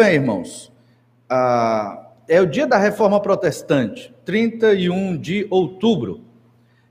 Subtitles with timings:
[0.00, 0.72] Bem, irmãos,
[1.28, 6.22] ah, é o dia da reforma protestante, 31 de outubro.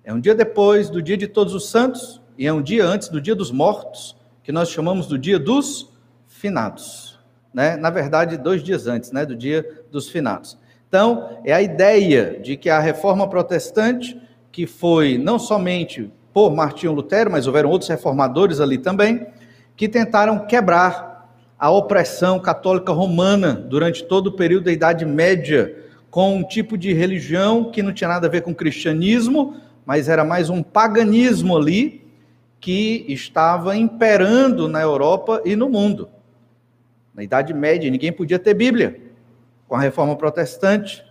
[0.03, 3.09] É um dia depois do dia de Todos os Santos e é um dia antes
[3.09, 5.91] do dia dos mortos, que nós chamamos do dia dos
[6.27, 7.17] finados.
[7.51, 7.75] Né?
[7.77, 10.55] Na verdade, dois dias antes né, do dia dos finados.
[10.87, 14.21] Então, é a ideia de que a reforma protestante,
[14.51, 19.25] que foi não somente por Martinho Lutero, mas houveram outros reformadores ali também,
[19.75, 21.08] que tentaram quebrar
[21.59, 25.75] a opressão católica romana durante todo o período da Idade Média,
[26.09, 30.23] com um tipo de religião que não tinha nada a ver com cristianismo, mas era
[30.23, 32.07] mais um paganismo ali
[32.61, 36.09] que estava imperando na Europa e no mundo.
[37.13, 38.97] Na Idade Média, ninguém podia ter Bíblia.
[39.67, 41.03] Com a reforma protestante,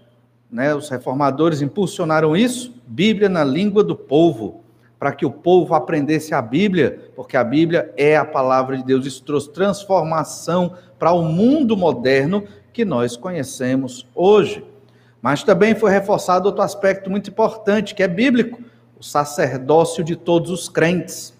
[0.51, 4.65] né, os reformadores impulsionaram isso, Bíblia na língua do povo
[4.98, 9.07] para que o povo aprendesse a Bíblia, porque a Bíblia é a palavra de Deus.
[9.07, 14.65] Isso trouxe transformação para o mundo moderno que nós conhecemos hoje.
[15.23, 18.60] Mas também foi reforçado outro aspecto muito importante, que é bíblico:
[18.99, 21.37] o sacerdócio de todos os crentes.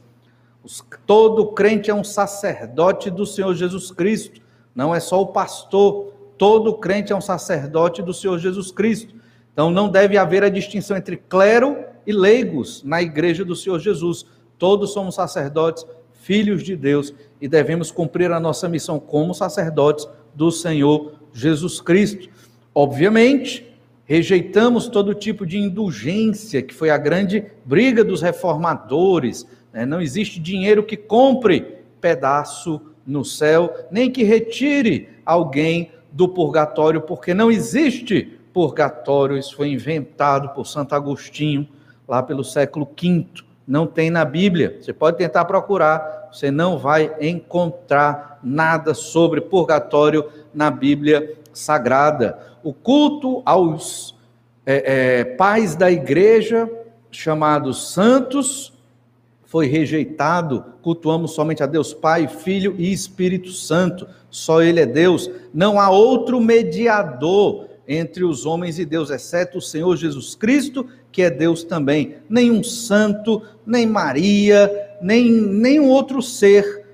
[1.06, 4.41] Todo crente é um sacerdote do Senhor Jesus Cristo,
[4.75, 6.12] não é só o pastor.
[6.36, 9.14] Todo crente é um sacerdote do Senhor Jesus Cristo.
[9.53, 14.25] Então não deve haver a distinção entre clero e leigos na igreja do Senhor Jesus.
[14.59, 15.84] Todos somos sacerdotes,
[16.23, 22.31] filhos de Deus e devemos cumprir a nossa missão como sacerdotes do Senhor Jesus Cristo.
[22.75, 29.47] Obviamente, rejeitamos todo tipo de indulgência, que foi a grande briga dos reformadores.
[29.70, 29.84] Né?
[29.84, 37.34] Não existe dinheiro que compre pedaço no céu, nem que retire alguém do purgatório, porque
[37.34, 39.36] não existe purgatório.
[39.36, 41.69] Isso foi inventado por Santo Agostinho
[42.09, 43.27] lá pelo século V.
[43.67, 44.78] Não tem na Bíblia.
[44.81, 52.39] Você pode tentar procurar, você não vai encontrar nada sobre purgatório na Bíblia Sagrada.
[52.64, 54.17] O culto aos
[54.64, 56.70] é, é, pais da igreja,
[57.11, 58.73] chamados santos,
[59.45, 60.64] foi rejeitado.
[60.80, 64.08] Cultuamos somente a Deus Pai, Filho e Espírito Santo.
[64.30, 65.30] Só Ele é Deus.
[65.52, 71.23] Não há outro mediador entre os homens e Deus, exceto o Senhor Jesus Cristo, que
[71.23, 72.17] é Deus também.
[72.29, 74.70] Nenhum santo, nem Maria,
[75.01, 76.86] nem nenhum outro ser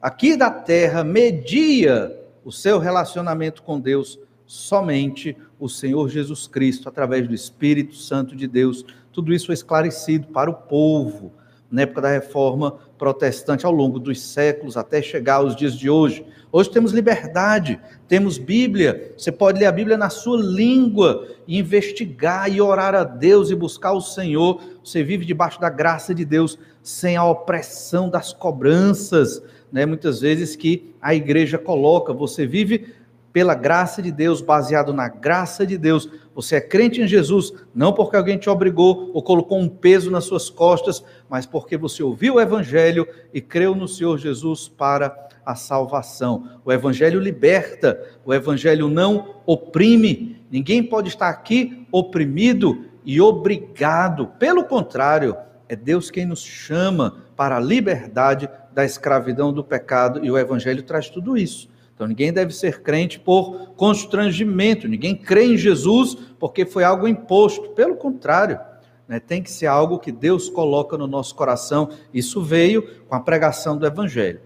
[0.00, 7.26] aqui da terra media o seu relacionamento com Deus, somente o Senhor Jesus Cristo, através
[7.26, 8.84] do Espírito Santo de Deus.
[9.12, 11.32] Tudo isso foi esclarecido para o povo
[11.70, 16.24] na época da reforma protestante, ao longo dos séculos, até chegar aos dias de hoje.
[16.54, 22.52] Hoje temos liberdade, temos Bíblia, você pode ler a Bíblia na sua língua, e investigar
[22.52, 24.60] e orar a Deus e buscar o Senhor.
[24.84, 29.42] Você vive debaixo da graça de Deus, sem a opressão das cobranças,
[29.72, 29.86] né?
[29.86, 32.12] muitas vezes que a igreja coloca.
[32.12, 32.94] Você vive
[33.32, 36.06] pela graça de Deus, baseado na graça de Deus.
[36.34, 40.24] Você é crente em Jesus, não porque alguém te obrigou ou colocou um peso nas
[40.24, 45.54] suas costas, mas porque você ouviu o Evangelho e creu no Senhor Jesus para a
[45.54, 46.60] salvação.
[46.64, 50.44] O Evangelho liberta, o Evangelho não oprime.
[50.50, 54.28] Ninguém pode estar aqui oprimido e obrigado.
[54.38, 55.36] Pelo contrário,
[55.68, 60.82] é Deus quem nos chama para a liberdade da escravidão do pecado e o Evangelho
[60.82, 61.68] traz tudo isso.
[61.94, 67.70] Então ninguém deve ser crente por constrangimento, ninguém crê em Jesus porque foi algo imposto.
[67.70, 68.58] Pelo contrário,
[69.06, 71.90] né, tem que ser algo que Deus coloca no nosso coração.
[72.12, 74.40] Isso veio com a pregação do Evangelho.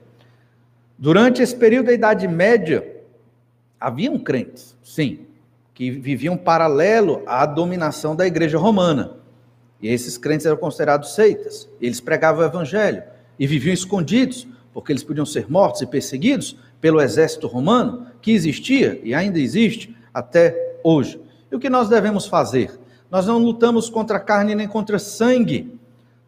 [0.98, 3.02] Durante esse período da Idade Média,
[3.78, 5.26] haviam crentes, sim,
[5.74, 9.14] que viviam paralelo à dominação da Igreja Romana.
[9.80, 11.68] E esses crentes eram considerados seitas.
[11.80, 13.02] Eles pregavam o Evangelho
[13.38, 18.98] e viviam escondidos, porque eles podiam ser mortos e perseguidos pelo exército romano, que existia
[19.02, 21.20] e ainda existe até hoje.
[21.52, 22.70] E o que nós devemos fazer?
[23.10, 25.78] Nós não lutamos contra carne nem contra sangue.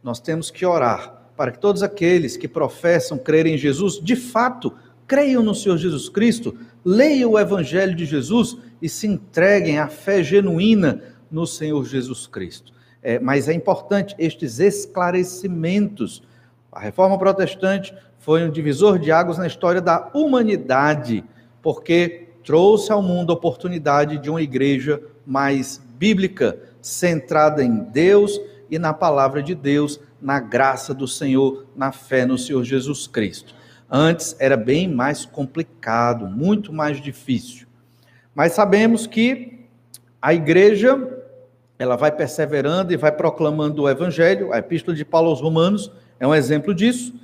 [0.02, 4.74] Nós temos que orar para que todos aqueles que professam crer em Jesus, de fato,
[5.06, 10.20] creiam no Senhor Jesus Cristo, leiam o Evangelho de Jesus e se entreguem à fé
[10.20, 12.72] genuína no Senhor Jesus Cristo.
[13.00, 16.24] É, mas é importante estes esclarecimentos.
[16.72, 21.24] A reforma protestante foi um divisor de águas na história da humanidade,
[21.62, 28.76] porque trouxe ao mundo a oportunidade de uma igreja mais bíblica, centrada em Deus e
[28.76, 33.54] na palavra de Deus, na graça do Senhor, na fé no Senhor Jesus Cristo.
[33.90, 37.66] Antes era bem mais complicado, muito mais difícil.
[38.34, 39.66] Mas sabemos que
[40.20, 41.16] a igreja
[41.78, 44.52] ela vai perseverando e vai proclamando o evangelho.
[44.52, 47.14] A epístola de Paulo aos Romanos é um exemplo disso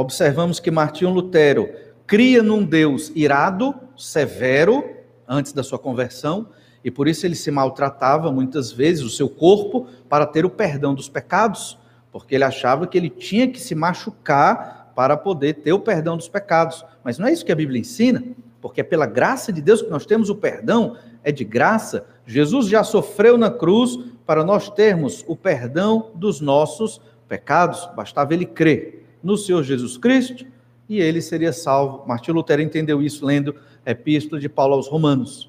[0.00, 1.68] observamos que Martinho Lutero
[2.06, 4.88] cria num Deus irado, severo,
[5.26, 6.48] antes da sua conversão,
[6.84, 10.94] e por isso ele se maltratava muitas vezes o seu corpo para ter o perdão
[10.94, 11.76] dos pecados,
[12.18, 16.28] porque ele achava que ele tinha que se machucar para poder ter o perdão dos
[16.28, 16.84] pecados.
[17.04, 18.24] Mas não é isso que a Bíblia ensina,
[18.60, 22.04] porque é pela graça de Deus que nós temos o perdão, é de graça.
[22.26, 28.44] Jesus já sofreu na cruz para nós termos o perdão dos nossos pecados, bastava ele
[28.44, 30.44] crer no Senhor Jesus Cristo
[30.88, 32.04] e ele seria salvo.
[32.04, 33.54] Martim Lutero entendeu isso lendo
[33.86, 35.48] a Epístola de Paulo aos Romanos.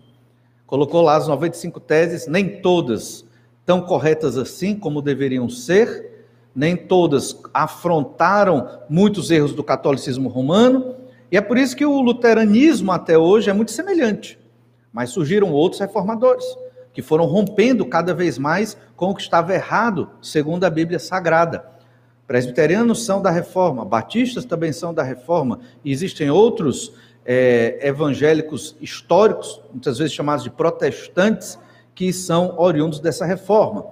[0.67, 3.27] Colocou lá as 95 teses, nem todas
[3.65, 6.09] tão corretas assim como deveriam ser,
[6.55, 10.95] nem todas afrontaram muitos erros do catolicismo romano,
[11.31, 14.39] e é por isso que o luteranismo até hoje é muito semelhante.
[14.91, 16.45] Mas surgiram outros reformadores
[16.91, 21.63] que foram rompendo cada vez mais com o que estava errado, segundo a Bíblia Sagrada.
[22.25, 26.93] Presbiterianos são da reforma, batistas também são da reforma, e existem outros
[27.25, 31.59] é, evangélicos históricos, muitas vezes chamados de protestantes,
[31.93, 33.85] que são oriundos dessa reforma.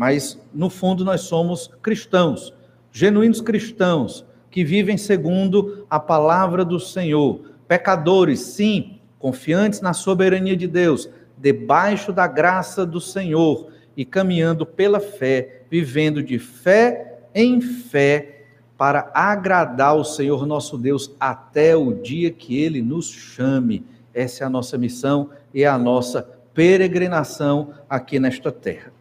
[0.00, 2.54] Mas, no fundo, nós somos cristãos,
[2.90, 7.42] genuínos cristãos, que vivem segundo a palavra do Senhor.
[7.68, 11.06] Pecadores, sim, confiantes na soberania de Deus,
[11.36, 18.46] debaixo da graça do Senhor e caminhando pela fé, vivendo de fé em fé
[18.78, 23.84] para agradar o Senhor nosso Deus até o dia que ele nos chame.
[24.14, 26.22] Essa é a nossa missão e a nossa
[26.54, 28.98] peregrinação aqui nesta terra.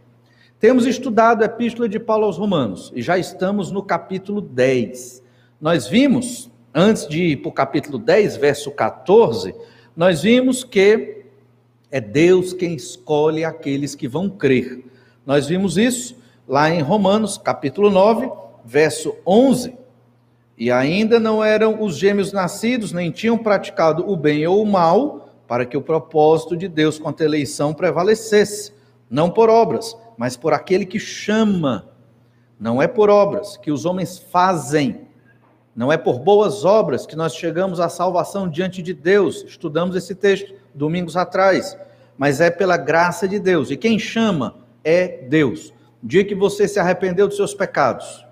[0.60, 5.24] Temos estudado a Epístola de Paulo aos Romanos e já estamos no capítulo 10.
[5.62, 9.56] Nós vimos, antes de ir para o capítulo 10, verso 14,
[9.96, 11.24] nós vimos que
[11.90, 14.84] é Deus quem escolhe aqueles que vão crer.
[15.26, 18.30] Nós vimos isso lá em Romanos, capítulo 9,
[18.66, 19.78] verso 11.
[20.58, 25.30] E ainda não eram os gêmeos nascidos, nem tinham praticado o bem ou o mal,
[25.48, 28.74] para que o propósito de Deus quanto à eleição prevalecesse,
[29.10, 31.88] não por obras, mas por aquele que chama.
[32.60, 35.08] Não é por obras que os homens fazem,
[35.74, 39.46] não é por boas obras que nós chegamos à salvação diante de Deus.
[39.48, 41.78] Estudamos esse texto domingos atrás,
[42.18, 43.72] mas é pela graça de Deus.
[43.72, 45.74] E quem chama é Deus.
[46.04, 48.26] O dia que você se arrependeu dos seus pecados,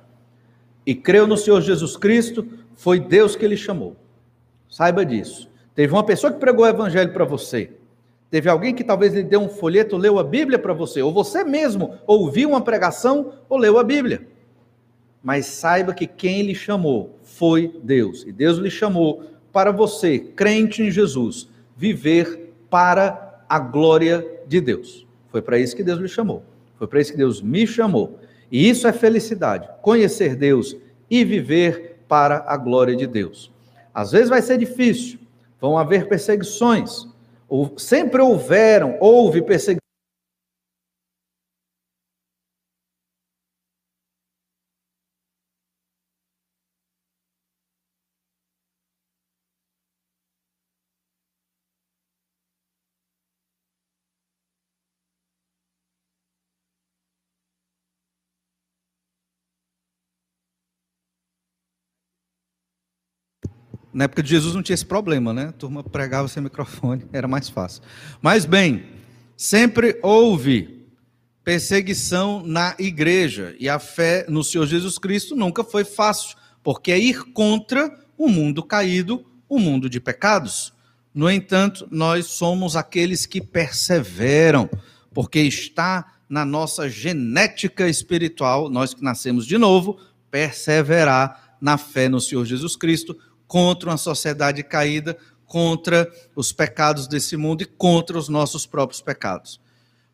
[0.86, 2.45] e creu no Senhor Jesus Cristo,
[2.75, 3.95] foi Deus que lhe chamou.
[4.69, 5.50] Saiba disso.
[5.74, 7.72] Teve uma pessoa que pregou o evangelho para você.
[8.29, 11.44] Teve alguém que talvez lhe deu um folheto, leu a Bíblia para você, ou você
[11.44, 14.27] mesmo ouviu uma pregação ou leu a Bíblia.
[15.24, 18.24] Mas saiba que quem lhe chamou foi Deus.
[18.27, 25.07] E Deus lhe chamou para você, crente em Jesus, viver para a glória de Deus.
[25.30, 26.44] Foi para isso que Deus lhe chamou.
[26.77, 28.19] Foi para isso que Deus me chamou.
[28.51, 30.75] E isso é felicidade, conhecer Deus
[31.09, 33.51] e viver para a glória de Deus.
[33.94, 35.19] Às vezes vai ser difícil,
[35.59, 37.07] vão haver perseguições,
[37.77, 39.87] sempre houveram, houve perseguições
[63.97, 65.47] Na época de Jesus não tinha esse problema, né?
[65.47, 67.81] A turma pregava sem microfone, era mais fácil.
[68.21, 68.83] Mas bem,
[69.35, 70.85] sempre houve
[71.44, 76.99] perseguição na igreja e a fé no Senhor Jesus Cristo nunca foi fácil, porque é
[76.99, 80.71] ir contra o mundo caído, o mundo de pecados.
[81.11, 84.69] No entanto, nós somos aqueles que perseveram,
[85.11, 89.97] porque está na nossa genética espiritual, nós que nascemos de novo,
[90.30, 97.37] perseverar na fé no Senhor Jesus Cristo, contra uma sociedade caída, contra os pecados desse
[97.37, 99.59] mundo e contra os nossos próprios pecados.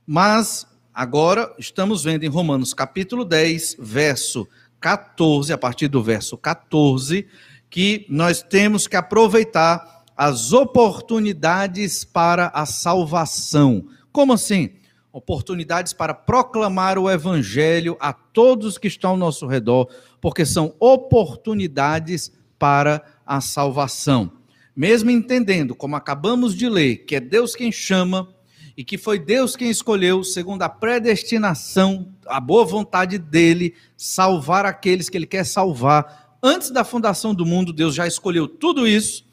[0.05, 4.47] Mas agora estamos vendo em Romanos capítulo 10, verso
[4.79, 7.25] 14, a partir do verso 14,
[7.69, 13.87] que nós temos que aproveitar as oportunidades para a salvação.
[14.11, 14.73] Como assim?
[15.11, 19.87] Oportunidades para proclamar o evangelho a todos que estão ao nosso redor,
[20.21, 23.01] porque são oportunidades para a
[23.41, 24.31] salvação.
[24.75, 28.27] Mesmo entendendo, como acabamos de ler, que é Deus quem chama
[28.75, 35.09] e que foi Deus quem escolheu, segundo a predestinação, a boa vontade dele, salvar aqueles
[35.09, 36.37] que ele quer salvar.
[36.41, 39.25] Antes da fundação do mundo, Deus já escolheu tudo isso,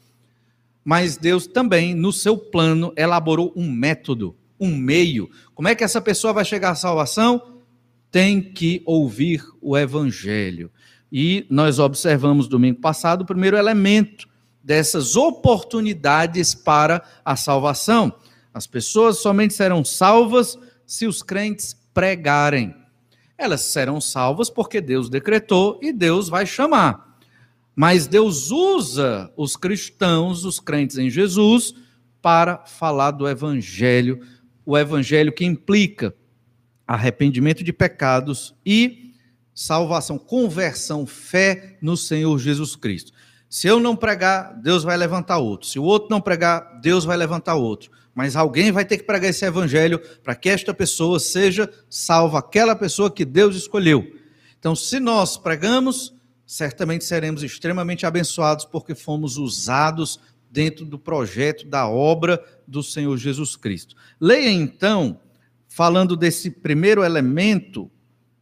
[0.83, 5.29] mas Deus também, no seu plano, elaborou um método, um meio.
[5.55, 7.59] Como é que essa pessoa vai chegar à salvação?
[8.11, 10.71] Tem que ouvir o evangelho.
[11.11, 14.29] E nós observamos domingo passado o primeiro elemento
[14.63, 18.13] dessas oportunidades para a salvação.
[18.53, 22.73] As pessoas somente serão salvas se os crentes pregarem.
[23.37, 27.17] Elas serão salvas porque Deus decretou e Deus vai chamar.
[27.75, 31.73] Mas Deus usa os cristãos, os crentes em Jesus,
[32.21, 34.19] para falar do evangelho,
[34.65, 36.13] o evangelho que implica
[36.85, 39.10] arrependimento de pecados e
[39.53, 43.11] salvação, conversão, fé no Senhor Jesus Cristo.
[43.49, 45.67] Se eu não pregar, Deus vai levantar outro.
[45.67, 47.91] Se o outro não pregar, Deus vai levantar outro.
[48.15, 52.75] Mas alguém vai ter que pregar esse evangelho para que esta pessoa seja salva, aquela
[52.75, 54.05] pessoa que Deus escolheu.
[54.57, 56.13] Então, se nós pregamos,
[56.45, 63.55] certamente seremos extremamente abençoados porque fomos usados dentro do projeto da obra do Senhor Jesus
[63.55, 63.95] Cristo.
[64.19, 65.19] Leia então,
[65.67, 67.89] falando desse primeiro elemento,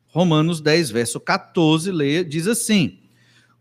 [0.10, 3.00] Romanos 10, verso 14, leia, diz assim: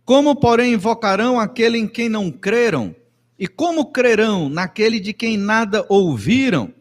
[0.09, 2.97] como, porém, invocarão aquele em quem não creram?
[3.38, 6.73] E como crerão naquele de quem nada ouviram?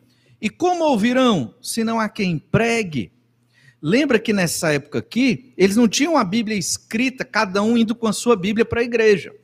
[0.41, 3.11] E como ouvirão, se não há quem pregue?
[3.81, 8.07] Lembra que nessa época aqui, eles não tinham a Bíblia escrita, cada um indo com
[8.07, 9.35] a sua Bíblia para a igreja.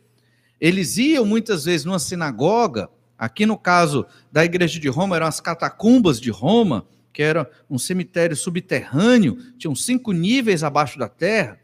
[0.61, 5.41] Eles iam muitas vezes numa sinagoga, aqui no caso da igreja de Roma, eram as
[5.41, 11.59] catacumbas de Roma, que era um cemitério subterrâneo, tinham cinco níveis abaixo da terra.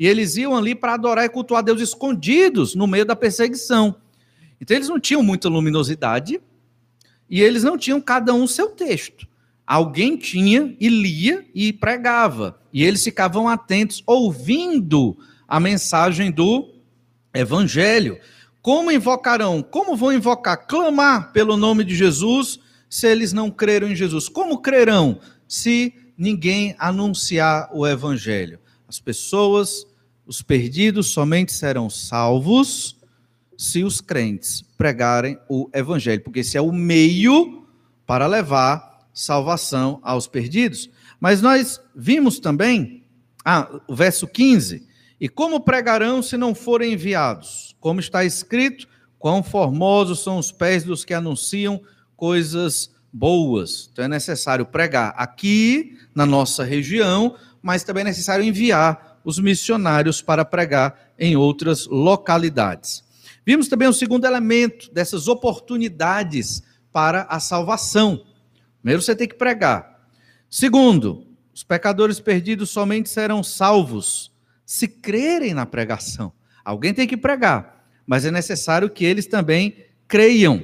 [0.00, 3.96] E eles iam ali para adorar e cultuar Deus escondidos no meio da perseguição.
[4.60, 6.40] Então eles não tinham muita luminosidade
[7.28, 9.28] e eles não tinham cada um seu texto.
[9.66, 12.58] Alguém tinha e lia e pregava.
[12.72, 16.74] E eles ficavam atentos, ouvindo a mensagem do
[17.32, 18.18] evangelho.
[18.60, 19.62] Como invocarão?
[19.62, 20.66] Como vão invocar?
[20.66, 22.58] Clamar pelo nome de Jesus
[22.94, 24.28] se eles não creram em Jesus.
[24.28, 28.60] Como crerão se ninguém anunciar o evangelho?
[28.86, 29.84] As pessoas,
[30.24, 32.96] os perdidos, somente serão salvos
[33.58, 37.66] se os crentes pregarem o evangelho, porque esse é o meio
[38.06, 40.88] para levar salvação aos perdidos.
[41.18, 43.02] Mas nós vimos também,
[43.44, 44.86] ah, o verso 15,
[45.20, 47.74] e como pregarão se não forem enviados?
[47.80, 48.86] Como está escrito,
[49.18, 51.82] quão formosos são os pés dos que anunciam
[52.16, 53.88] coisas boas.
[53.92, 60.20] Então é necessário pregar aqui na nossa região, mas também é necessário enviar os missionários
[60.20, 63.04] para pregar em outras localidades.
[63.46, 68.24] Vimos também o segundo elemento dessas oportunidades para a salvação.
[68.80, 70.08] Primeiro, você tem que pregar.
[70.50, 74.32] Segundo, os pecadores perdidos somente serão salvos
[74.66, 76.32] se crerem na pregação.
[76.64, 79.76] Alguém tem que pregar, mas é necessário que eles também
[80.08, 80.62] creiam,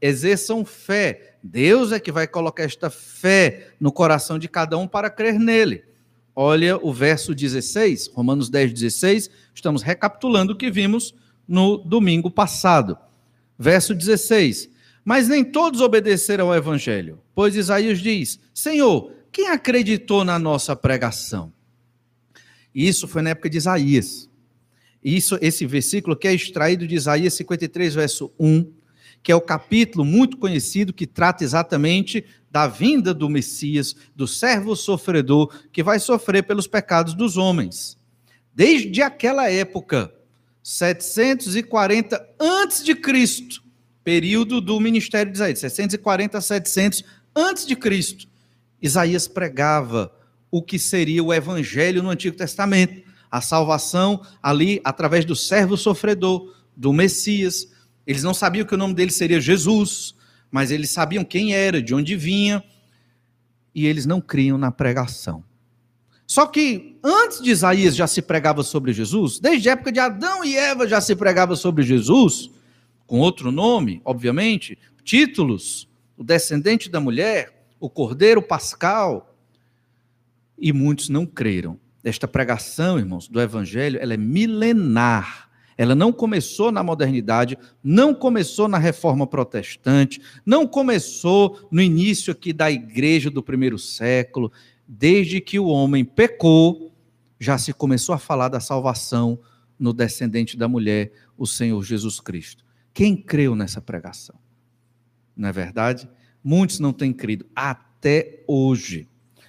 [0.00, 1.36] exerçam fé.
[1.42, 5.84] Deus é que vai colocar esta fé no coração de cada um para crer nele.
[6.34, 9.30] Olha o verso 16, Romanos 10, 16.
[9.54, 11.14] Estamos recapitulando o que vimos
[11.46, 12.96] no domingo passado.
[13.58, 14.70] Verso 16.
[15.04, 21.52] Mas nem todos obedeceram ao evangelho, pois Isaías diz: Senhor, quem acreditou na nossa pregação?
[22.74, 24.28] Isso foi na época de Isaías.
[25.02, 28.70] Isso, esse versículo que é extraído de Isaías 53, verso 1,
[29.22, 34.74] que é o capítulo muito conhecido que trata exatamente da vinda do Messias, do servo
[34.74, 37.98] sofredor que vai sofrer pelos pecados dos homens.
[38.54, 40.12] Desde aquela época,
[40.62, 43.62] 740 antes de Cristo,
[44.02, 48.26] período do ministério de Isaías, 640 a 700 antes de Cristo,
[48.80, 50.12] Isaías pregava
[50.50, 56.54] o que seria o evangelho no Antigo Testamento, a salvação ali através do servo sofredor,
[56.76, 57.68] do Messias.
[58.08, 60.14] Eles não sabiam que o nome dele seria Jesus,
[60.50, 62.64] mas eles sabiam quem era, de onde vinha,
[63.74, 65.44] e eles não criam na pregação.
[66.26, 70.42] Só que antes de Isaías já se pregava sobre Jesus, desde a época de Adão
[70.42, 72.50] e Eva já se pregava sobre Jesus,
[73.06, 75.86] com outro nome, obviamente, títulos,
[76.16, 79.36] o descendente da mulher, o cordeiro pascal,
[80.58, 81.78] e muitos não creram.
[82.02, 85.47] Esta pregação, irmãos, do evangelho, ela é milenar.
[85.78, 92.52] Ela não começou na modernidade, não começou na reforma protestante, não começou no início aqui
[92.52, 94.50] da igreja do primeiro século.
[94.88, 96.92] Desde que o homem pecou,
[97.38, 99.38] já se começou a falar da salvação
[99.78, 102.64] no descendente da mulher, o Senhor Jesus Cristo.
[102.92, 104.34] Quem creu nessa pregação?
[105.36, 106.08] Não é verdade?
[106.42, 109.06] Muitos não têm crido até hoje.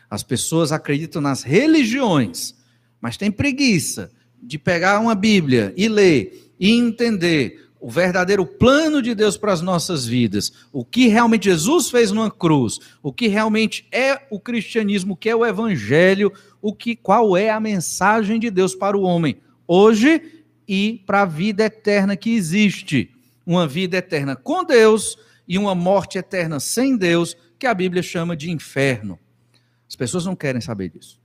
[0.08, 2.54] As pessoas acreditam nas religiões,
[3.02, 9.16] mas têm preguiça de pegar uma Bíblia e ler e entender o verdadeiro plano de
[9.16, 13.88] Deus para as nossas vidas, o que realmente Jesus fez numa cruz, o que realmente
[13.92, 16.32] é o cristianismo, o que é o evangelho,
[16.62, 21.26] o que qual é a mensagem de Deus para o homem hoje e para a
[21.26, 23.12] vida eterna que existe.
[23.46, 25.18] uma vida eterna com Deus
[25.48, 29.18] e uma morte eterna sem Deus, que a Bíblia chama de inferno.
[29.88, 31.20] As pessoas não querem saber disso.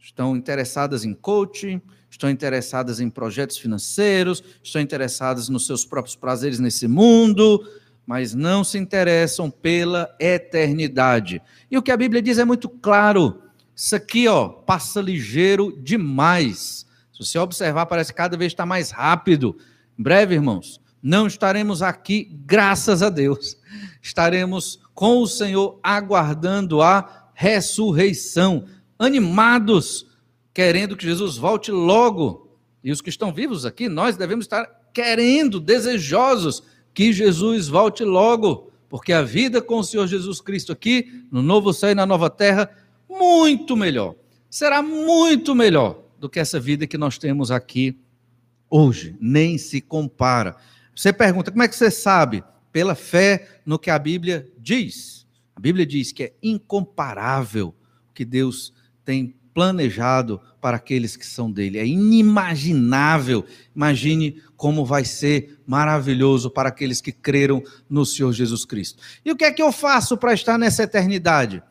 [0.00, 6.58] Estão interessadas em coaching, estão interessadas em projetos financeiros, estão interessadas nos seus próprios prazeres
[6.58, 7.66] nesse mundo,
[8.06, 11.42] mas não se interessam pela eternidade.
[11.70, 13.42] E o que a Bíblia diz é muito claro.
[13.76, 16.86] Isso aqui, ó, passa ligeiro demais.
[17.12, 19.56] Se você observar, parece que cada vez está mais rápido.
[19.98, 23.56] Em breve, irmãos, não estaremos aqui, graças a Deus.
[24.02, 28.64] Estaremos com o Senhor aguardando a ressurreição,
[28.98, 30.06] animados,
[30.52, 32.50] querendo que Jesus volte logo.
[32.82, 36.62] E os que estão vivos aqui, nós devemos estar querendo, desejosos
[36.92, 41.72] que Jesus volte logo, porque a vida com o Senhor Jesus Cristo aqui, no novo
[41.72, 42.70] céu e na nova terra,
[43.08, 44.14] muito melhor.
[44.50, 47.96] Será muito melhor do que essa vida que nós temos aqui
[48.68, 50.56] hoje, nem se compara.
[50.94, 52.42] Você pergunta, como é que você sabe?
[52.72, 55.26] Pela fé no que a Bíblia diz.
[55.54, 57.74] A Bíblia diz que é incomparável
[58.10, 58.72] o que Deus
[59.08, 61.78] tem planejado para aqueles que são dele.
[61.78, 63.42] É inimaginável.
[63.74, 69.02] Imagine como vai ser maravilhoso para aqueles que creram no Senhor Jesus Cristo.
[69.24, 71.62] E o que é que eu faço para estar nessa eternidade?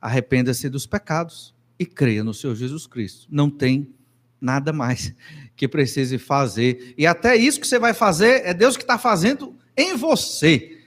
[0.00, 3.26] Arrependa-se dos pecados e creia no Senhor Jesus Cristo.
[3.28, 3.92] Não tem
[4.40, 5.12] nada mais
[5.56, 6.94] que precise fazer.
[6.96, 10.77] E até isso que você vai fazer é Deus que está fazendo em você.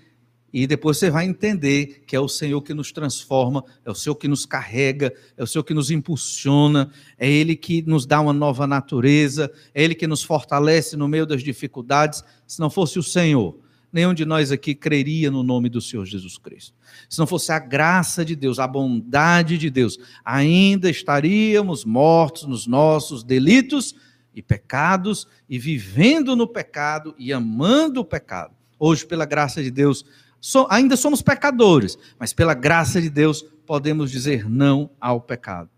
[0.53, 4.15] E depois você vai entender que é o Senhor que nos transforma, é o Senhor
[4.15, 8.34] que nos carrega, é o Senhor que nos impulsiona, é Ele que nos dá uma
[8.34, 12.24] nova natureza, é Ele que nos fortalece no meio das dificuldades.
[12.46, 13.58] Se não fosse o Senhor,
[13.93, 16.74] nenhum de nós aqui creria no nome do Senhor Jesus Cristo.
[17.10, 22.67] Se não fosse a graça de Deus, a bondade de Deus, ainda estaríamos mortos nos
[22.67, 23.96] nossos delitos
[24.34, 28.53] e pecados e vivendo no pecado e amando o pecado.
[28.79, 30.03] Hoje, pela graça de Deus,
[30.42, 35.70] so, ainda somos pecadores, mas pela graça de Deus podemos dizer não ao pecado.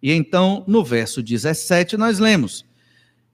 [0.00, 2.64] E então, no verso 17, nós lemos: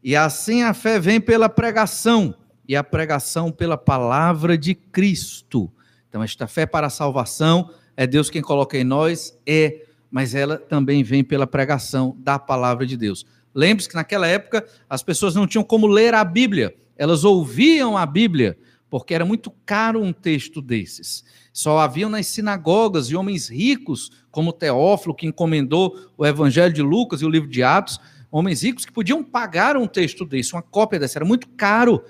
[0.03, 2.35] E assim a fé vem pela pregação
[2.67, 5.71] e a pregação pela palavra de Cristo.
[6.09, 10.57] Então, esta fé para a salvação é Deus quem coloca em nós, é, mas ela
[10.57, 13.27] também vem pela pregação da palavra de Deus.
[13.55, 18.07] Lembre-se que naquela época as pessoas não tinham como ler a Bíblia, elas ouviam a
[18.07, 21.25] Bíblia, porque era muito caro um texto desses.
[21.53, 27.21] Só haviam nas sinagogas e homens ricos, como Teófilo, que encomendou o Evangelho de Lucas
[27.21, 27.99] e o livro de Atos,
[28.31, 32.03] homens ricos que podiam pagar um texto desse, uma cópia desse, era muito caro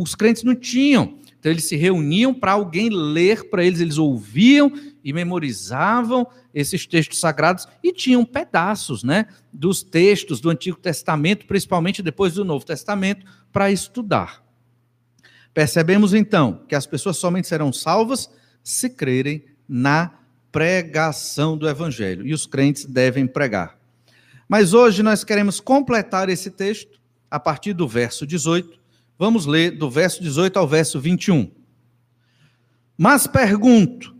[0.00, 1.18] os crentes não tinham.
[1.38, 4.72] Então eles se reuniam para alguém ler para eles, eles ouviam
[5.02, 12.02] e memorizavam esses textos sagrados e tinham pedaços, né, dos textos do Antigo Testamento, principalmente
[12.02, 14.43] depois do Novo Testamento, para estudar.
[15.54, 18.28] Percebemos então que as pessoas somente serão salvas
[18.62, 20.12] se crerem na
[20.52, 23.78] pregação do evangelho, e os crentes devem pregar.
[24.48, 28.84] Mas hoje nós queremos completar esse texto a partir do verso 18
[29.16, 31.50] Vamos ler do verso 18 ao verso 21.
[32.98, 34.14] Mas pergunto: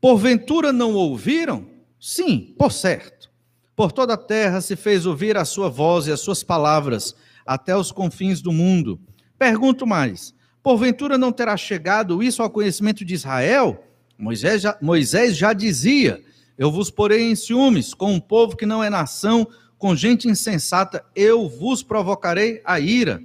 [0.00, 1.66] porventura não ouviram?
[2.00, 3.30] Sim, por certo.
[3.74, 7.76] Por toda a terra se fez ouvir a sua voz e as suas palavras, até
[7.76, 9.00] os confins do mundo.
[9.36, 10.32] Pergunto mais:
[10.66, 13.84] porventura não terá chegado isso ao conhecimento de Israel?
[14.18, 16.20] Moisés já, Moisés já dizia:
[16.58, 19.46] Eu vos porei em ciúmes com um povo que não é nação,
[19.78, 23.22] com gente insensata, eu vos provocarei a ira.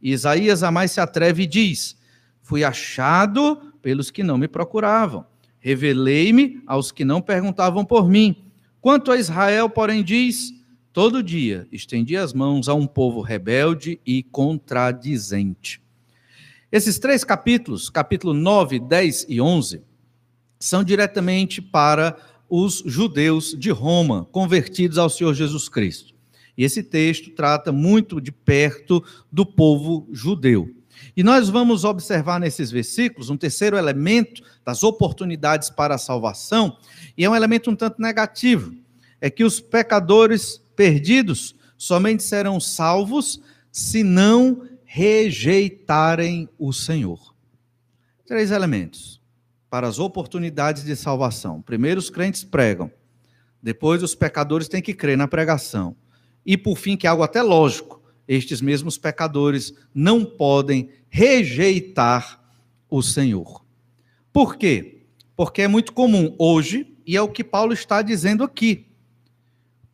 [0.00, 1.96] E Isaías a mais se atreve e diz:
[2.40, 5.26] Fui achado pelos que não me procuravam,
[5.58, 8.36] revelei-me aos que não perguntavam por mim.
[8.80, 10.52] Quanto a Israel, porém, diz:
[10.92, 15.82] Todo dia estendi as mãos a um povo rebelde e contradizente.
[16.74, 19.80] Esses três capítulos, capítulo 9, 10 e 11,
[20.58, 22.16] são diretamente para
[22.50, 26.12] os judeus de Roma, convertidos ao Senhor Jesus Cristo.
[26.58, 30.68] E esse texto trata muito de perto do povo judeu.
[31.16, 36.76] E nós vamos observar nesses versículos um terceiro elemento das oportunidades para a salvação,
[37.16, 38.74] e é um elemento um tanto negativo:
[39.20, 47.34] é que os pecadores perdidos somente serão salvos se não rejeitarem o Senhor.
[48.24, 49.20] Três elementos
[49.68, 51.60] para as oportunidades de salvação.
[51.60, 52.88] Primeiro, os crentes pregam.
[53.60, 55.96] Depois, os pecadores têm que crer na pregação.
[56.46, 62.40] E por fim, que é algo até lógico, estes mesmos pecadores não podem rejeitar
[62.88, 63.64] o Senhor.
[64.32, 65.02] Por quê?
[65.34, 68.86] Porque é muito comum hoje, e é o que Paulo está dizendo aqui.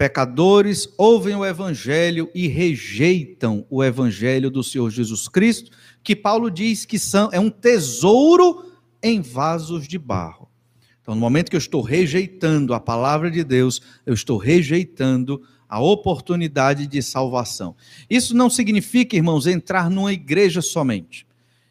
[0.01, 5.71] Pecadores ouvem o evangelho e rejeitam o evangelho do Senhor Jesus Cristo,
[6.03, 10.49] que Paulo diz que são, é um tesouro em vasos de barro.
[11.03, 15.79] Então, no momento que eu estou rejeitando a palavra de Deus, eu estou rejeitando a
[15.79, 17.77] oportunidade de salvação.
[18.09, 21.27] Isso não significa, irmãos, entrar numa igreja somente.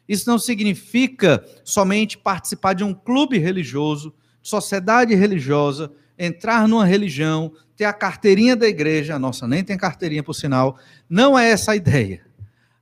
[0.08, 7.86] Isso não significa somente participar de um clube religioso, sociedade religiosa, entrar numa religião, ter
[7.86, 10.76] a carteirinha da igreja, nossa nem tem carteirinha por sinal,
[11.08, 12.20] não é essa a ideia.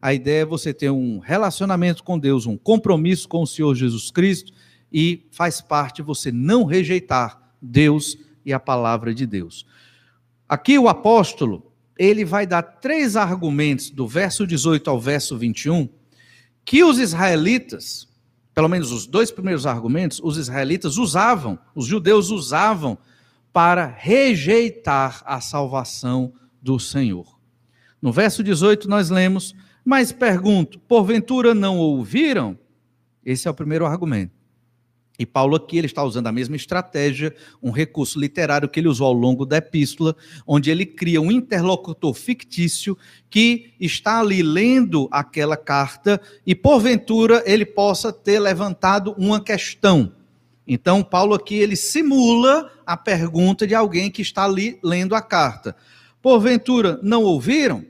[0.02, 4.10] A ideia é você ter um relacionamento com Deus, um compromisso com o Senhor Jesus
[4.10, 4.52] Cristo
[4.92, 9.64] e faz parte você não rejeitar Deus e a palavra de Deus.
[10.48, 15.88] Aqui o apóstolo, ele vai dar três argumentos do verso 18 ao verso 21
[16.64, 18.08] que os israelitas,
[18.52, 22.98] pelo menos os dois primeiros argumentos, os israelitas usavam, os judeus usavam
[23.58, 27.40] para rejeitar a salvação do Senhor.
[28.00, 29.52] No verso 18 nós lemos:
[29.84, 32.56] Mas pergunto, porventura não ouviram?
[33.26, 34.30] Esse é o primeiro argumento.
[35.18, 39.08] E Paulo aqui ele está usando a mesma estratégia, um recurso literário que ele usou
[39.08, 40.14] ao longo da epístola,
[40.46, 42.96] onde ele cria um interlocutor fictício
[43.28, 50.12] que está ali lendo aquela carta e porventura ele possa ter levantado uma questão.
[50.70, 55.74] Então, Paulo aqui ele simula a pergunta de alguém que está ali lendo a carta.
[56.20, 57.82] Porventura, não ouviram?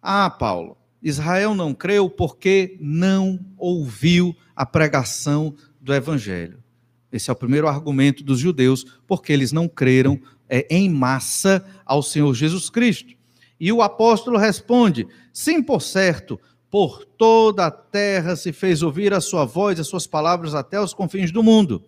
[0.00, 6.62] Ah, Paulo, Israel não creu porque não ouviu a pregação do evangelho.
[7.10, 12.00] Esse é o primeiro argumento dos judeus, porque eles não creram é, em massa ao
[12.00, 13.12] Senhor Jesus Cristo.
[13.58, 16.38] E o apóstolo responde: sim, por certo,
[16.70, 20.94] por toda a terra se fez ouvir a sua voz, as suas palavras até os
[20.94, 21.84] confins do mundo.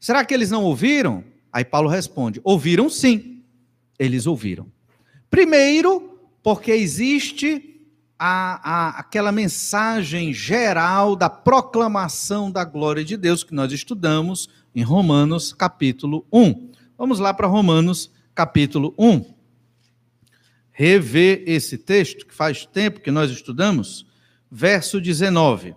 [0.00, 1.22] Será que eles não ouviram?
[1.52, 3.42] Aí Paulo responde: ouviram sim,
[3.98, 4.66] eles ouviram.
[5.28, 7.86] Primeiro, porque existe
[8.18, 14.82] a, a, aquela mensagem geral da proclamação da glória de Deus que nós estudamos em
[14.82, 16.70] Romanos capítulo 1.
[16.96, 19.34] Vamos lá para Romanos capítulo 1.
[20.72, 24.06] Rever esse texto, que faz tempo que nós estudamos,
[24.50, 25.76] verso 19.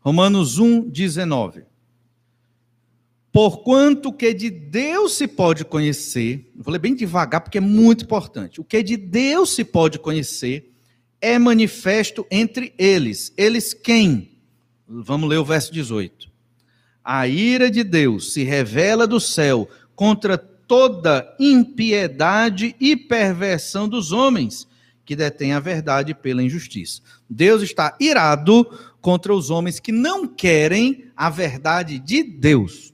[0.00, 1.69] Romanos 1, 19.
[3.32, 8.60] Porquanto que de Deus se pode conhecer, vou ler bem devagar porque é muito importante.
[8.60, 10.72] O que de Deus se pode conhecer
[11.20, 13.32] é manifesto entre eles.
[13.36, 14.32] Eles quem?
[14.88, 16.28] Vamos ler o verso 18.
[17.04, 24.66] A ira de Deus se revela do céu contra toda impiedade e perversão dos homens
[25.04, 27.00] que detêm a verdade pela injustiça.
[27.28, 28.66] Deus está irado
[29.00, 32.89] contra os homens que não querem a verdade de Deus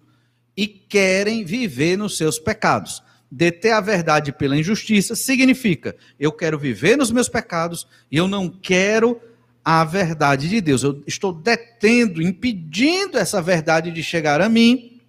[0.57, 3.03] e querem viver nos seus pecados.
[3.31, 8.49] Deter a verdade pela injustiça significa eu quero viver nos meus pecados e eu não
[8.49, 9.21] quero
[9.65, 10.83] a verdade de Deus.
[10.83, 15.01] Eu estou detendo, impedindo essa verdade de chegar a mim,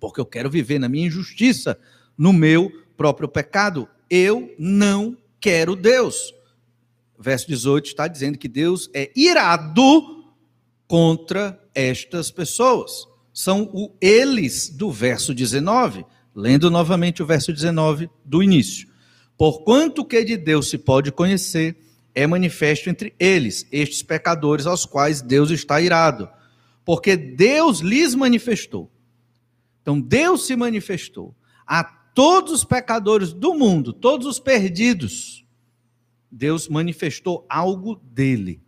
[0.00, 1.78] porque eu quero viver na minha injustiça,
[2.18, 3.88] no meu próprio pecado.
[4.10, 6.34] Eu não quero Deus.
[7.18, 10.34] Verso 18 está dizendo que Deus é irado
[10.88, 16.06] contra estas pessoas são o eles do verso 19.
[16.34, 18.88] Lendo novamente o verso 19 do início.
[19.36, 21.76] Porquanto que de Deus se pode conhecer,
[22.14, 26.30] é manifesto entre eles, estes pecadores aos quais Deus está irado.
[26.82, 28.90] Porque Deus lhes manifestou.
[29.82, 35.44] Então Deus se manifestou a todos os pecadores do mundo, todos os perdidos.
[36.32, 38.62] Deus manifestou algo dele.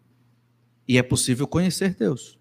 [0.86, 2.38] E é possível conhecer Deus.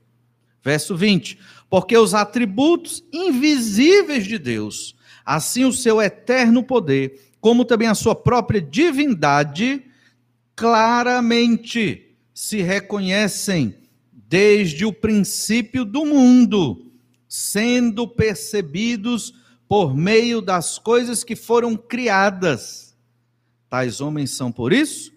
[0.67, 7.88] Verso 20: porque os atributos invisíveis de Deus, assim o seu eterno poder, como também
[7.88, 9.84] a sua própria divindade,
[10.56, 13.75] claramente se reconhecem
[14.12, 16.91] desde o princípio do mundo,
[17.27, 19.34] sendo percebidos
[19.67, 22.95] por meio das coisas que foram criadas.
[23.69, 25.12] Tais homens são, por isso,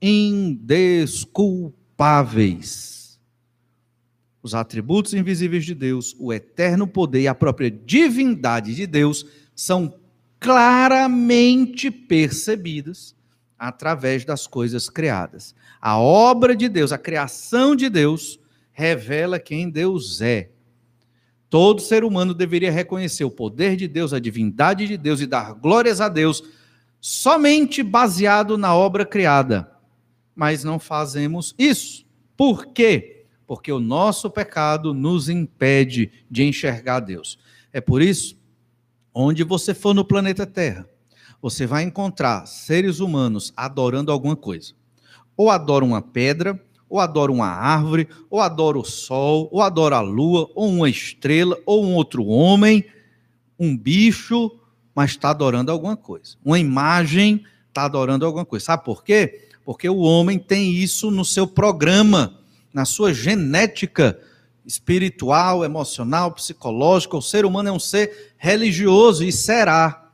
[0.00, 2.93] indesculpáveis
[4.44, 9.24] os atributos invisíveis de Deus, o eterno poder e a própria divindade de Deus
[9.56, 9.94] são
[10.38, 13.16] claramente percebidas
[13.58, 15.54] através das coisas criadas.
[15.80, 18.38] A obra de Deus, a criação de Deus,
[18.70, 20.50] revela quem Deus é.
[21.48, 25.54] Todo ser humano deveria reconhecer o poder de Deus, a divindade de Deus e dar
[25.54, 26.44] glórias a Deus
[27.00, 29.72] somente baseado na obra criada.
[30.36, 32.04] Mas não fazemos isso.
[32.36, 33.13] Por quê?
[33.46, 37.38] Porque o nosso pecado nos impede de enxergar Deus.
[37.72, 38.36] É por isso,
[39.12, 40.88] onde você for no planeta Terra,
[41.40, 44.72] você vai encontrar seres humanos adorando alguma coisa.
[45.36, 50.00] Ou adoram uma pedra, ou adoram uma árvore, ou adoram o sol, ou adoram a
[50.00, 52.84] lua, ou uma estrela, ou um outro homem,
[53.58, 54.50] um bicho,
[54.94, 56.36] mas está adorando alguma coisa.
[56.44, 58.66] Uma imagem está adorando alguma coisa.
[58.66, 59.48] Sabe por quê?
[59.64, 62.38] Porque o homem tem isso no seu programa,
[62.74, 64.20] na sua genética
[64.66, 67.16] espiritual, emocional, psicológica.
[67.16, 70.10] O ser humano é um ser religioso e será.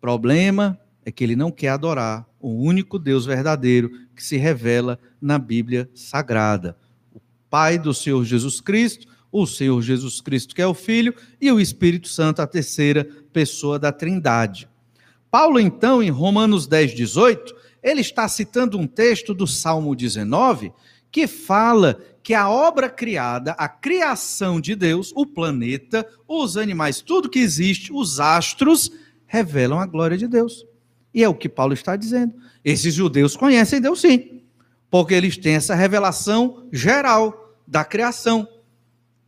[0.00, 5.38] Problema é que ele não quer adorar o único Deus verdadeiro que se revela na
[5.38, 6.76] Bíblia Sagrada.
[7.12, 11.52] O Pai do Senhor Jesus Cristo, o Senhor Jesus Cristo, que é o Filho, e
[11.52, 14.68] o Espírito Santo, a terceira pessoa da Trindade.
[15.30, 20.72] Paulo, então, em Romanos 10, 18, ele está citando um texto do Salmo 19,
[21.12, 27.28] que fala que a obra criada, a criação de Deus, o planeta, os animais, tudo
[27.28, 28.90] que existe, os astros,
[29.26, 30.64] revelam a glória de Deus.
[31.12, 32.34] E é o que Paulo está dizendo.
[32.64, 34.40] Esses judeus conhecem Deus sim,
[34.90, 38.48] porque eles têm essa revelação geral da criação.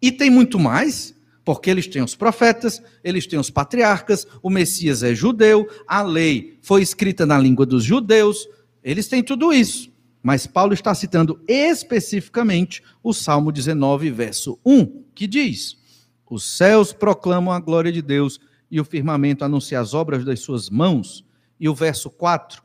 [0.01, 5.03] E tem muito mais, porque eles têm os profetas, eles têm os patriarcas, o Messias
[5.03, 8.49] é judeu, a lei foi escrita na língua dos judeus,
[8.83, 9.94] eles têm tudo isso.
[10.25, 15.77] Mas Paulo está citando especificamente o Salmo 19, verso 1, que diz:
[16.25, 20.71] Os céus proclamam a glória de Deus e o firmamento anuncia as obras das suas
[20.71, 21.27] mãos.
[21.61, 22.63] E o verso 4: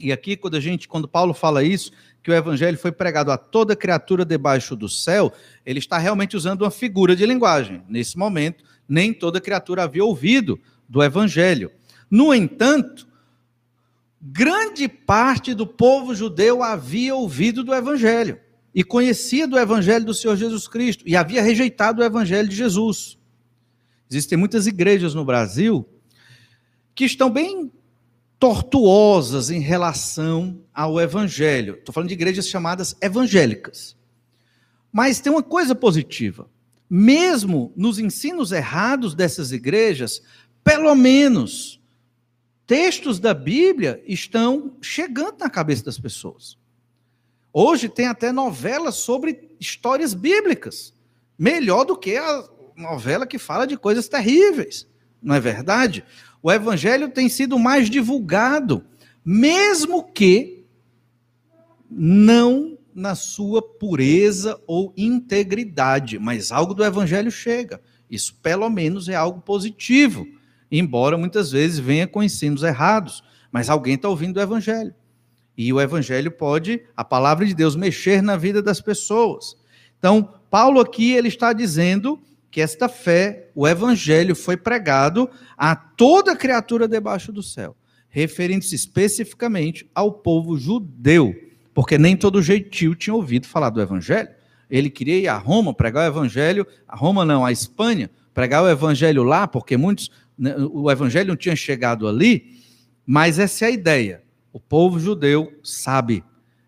[0.00, 3.36] E aqui, quando a gente, quando Paulo fala isso, que o evangelho foi pregado a
[3.36, 5.32] toda criatura debaixo do céu,
[5.64, 7.82] ele está realmente usando uma figura de linguagem.
[7.88, 10.58] Nesse momento, nem toda criatura havia ouvido
[10.88, 11.70] do evangelho.
[12.10, 13.06] No entanto,
[14.20, 18.38] grande parte do povo judeu havia ouvido do evangelho
[18.74, 23.18] e conhecia do evangelho do Senhor Jesus Cristo e havia rejeitado o evangelho de Jesus.
[24.10, 25.88] Existem muitas igrejas no Brasil
[26.94, 27.70] que estão bem
[28.40, 31.74] tortuosas em relação ao evangelho.
[31.74, 33.94] Estou falando de igrejas chamadas evangélicas.
[34.90, 36.48] Mas tem uma coisa positiva.
[36.88, 40.22] Mesmo nos ensinos errados dessas igrejas,
[40.64, 41.80] pelo menos
[42.66, 46.56] textos da Bíblia estão chegando na cabeça das pessoas.
[47.52, 50.94] Hoje tem até novelas sobre histórias bíblicas,
[51.38, 54.88] melhor do que a, novela que fala de coisas terríveis,
[55.22, 56.02] não é verdade?
[56.42, 58.84] O evangelho tem sido mais divulgado,
[59.24, 60.64] mesmo que
[61.90, 67.80] não na sua pureza ou integridade, mas algo do evangelho chega.
[68.10, 70.26] Isso pelo menos é algo positivo,
[70.70, 73.22] embora muitas vezes venha com ensinos errados,
[73.52, 74.94] mas alguém está ouvindo o evangelho.
[75.56, 79.56] E o evangelho pode, a palavra de Deus, mexer na vida das pessoas.
[79.98, 86.36] Então, Paulo aqui ele está dizendo que esta fé, o evangelho, foi pregado a toda
[86.36, 87.76] criatura debaixo do céu,
[88.08, 91.34] referindo-se especificamente ao povo judeu,
[91.72, 94.28] porque nem todo jeitinho tinha ouvido falar do evangelho.
[94.68, 98.68] Ele queria ir a Roma pregar o evangelho, a Roma não, a Espanha, pregar o
[98.68, 102.58] evangelho lá, porque muitos, né, o evangelho não tinha chegado ali,
[103.06, 104.22] mas essa é a ideia.
[104.52, 106.24] O povo judeu sabe,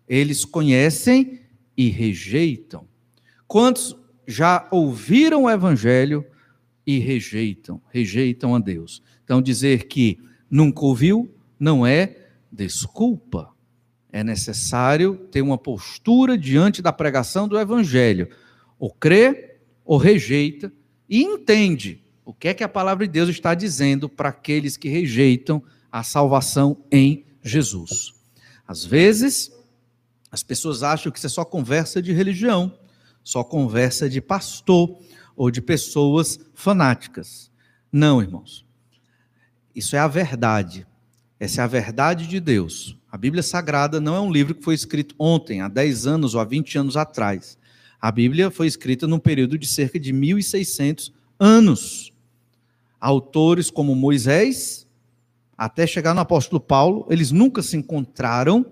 [0.07, 1.41] eles conhecem
[1.75, 2.85] e rejeitam.
[3.47, 3.95] Quantos
[4.27, 6.25] já ouviram o evangelho
[6.85, 9.01] e rejeitam, rejeitam a Deus?
[9.23, 12.17] Então dizer que nunca ouviu não é
[12.51, 13.49] desculpa.
[14.11, 18.29] É necessário ter uma postura diante da pregação do evangelho.
[18.77, 20.71] Ou crê ou rejeita
[21.09, 24.87] e entende o que é que a palavra de Deus está dizendo para aqueles que
[24.87, 28.13] rejeitam a salvação em Jesus.
[28.67, 29.51] Às vezes,
[30.31, 32.77] as pessoas acham que isso é só conversa de religião,
[33.23, 34.99] só conversa de pastor
[35.35, 37.51] ou de pessoas fanáticas.
[37.91, 38.65] Não, irmãos.
[39.75, 40.85] Isso é a verdade.
[41.39, 42.97] Essa é a verdade de Deus.
[43.11, 46.41] A Bíblia Sagrada não é um livro que foi escrito ontem, há 10 anos ou
[46.41, 47.57] há 20 anos atrás.
[47.99, 52.13] A Bíblia foi escrita num período de cerca de 1.600 anos
[53.03, 54.87] autores como Moisés,
[55.57, 58.65] até chegar no apóstolo Paulo, eles nunca se encontraram,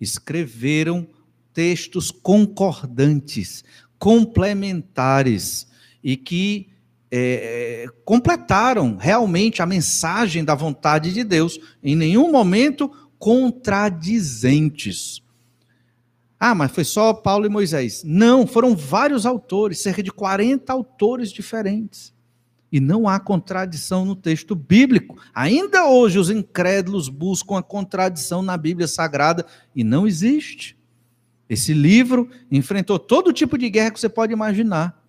[0.00, 1.06] escreveram
[1.52, 3.62] textos concordantes,
[3.98, 5.66] complementares,
[6.02, 6.68] e que
[7.10, 15.22] é, é, completaram realmente a mensagem da vontade de Deus, em nenhum momento contradizentes.
[16.38, 18.02] Ah, mas foi só Paulo e Moisés.
[18.04, 22.14] Não, foram vários autores, cerca de 40 autores diferentes.
[22.70, 25.16] E não há contradição no texto bíblico.
[25.34, 30.75] Ainda hoje os incrédulos buscam a contradição na Bíblia Sagrada e não existe.
[31.48, 35.02] Esse livro enfrentou todo tipo de guerra que você pode imaginar.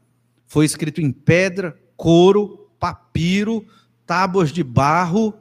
[0.46, 3.66] Foi escrito em pedra, couro, papiro,
[4.06, 5.34] tábuas de barro.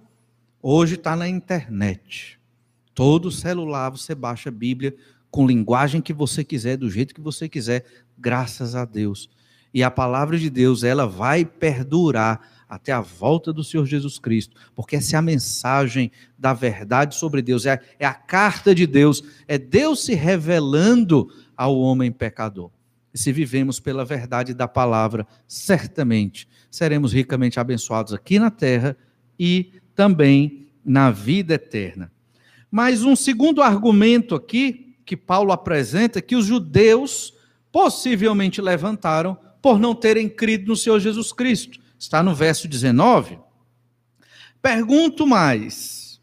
[0.63, 2.39] Hoje está na internet.
[2.95, 4.97] Todo celular você baixa a Bíblia
[5.31, 7.85] com linguagem que você quiser, do jeito que você quiser,
[8.19, 9.29] graças a Deus
[9.77, 14.57] e a palavra de Deus ela vai perdurar até a volta do Senhor Jesus Cristo,
[14.74, 19.22] porque essa é a mensagem da verdade sobre Deus, é, é a carta de Deus,
[19.46, 22.70] é Deus se revelando ao homem pecador.
[23.14, 28.96] E se vivemos pela verdade da palavra, certamente seremos ricamente abençoados aqui na terra
[29.38, 32.12] e também na vida eterna.
[32.70, 37.33] Mas um segundo argumento aqui que Paulo apresenta que os judeus
[37.72, 41.79] possivelmente levantaram por não terem crido no Senhor Jesus Cristo.
[41.99, 43.39] Está no verso 19.
[44.61, 46.21] Pergunto mais.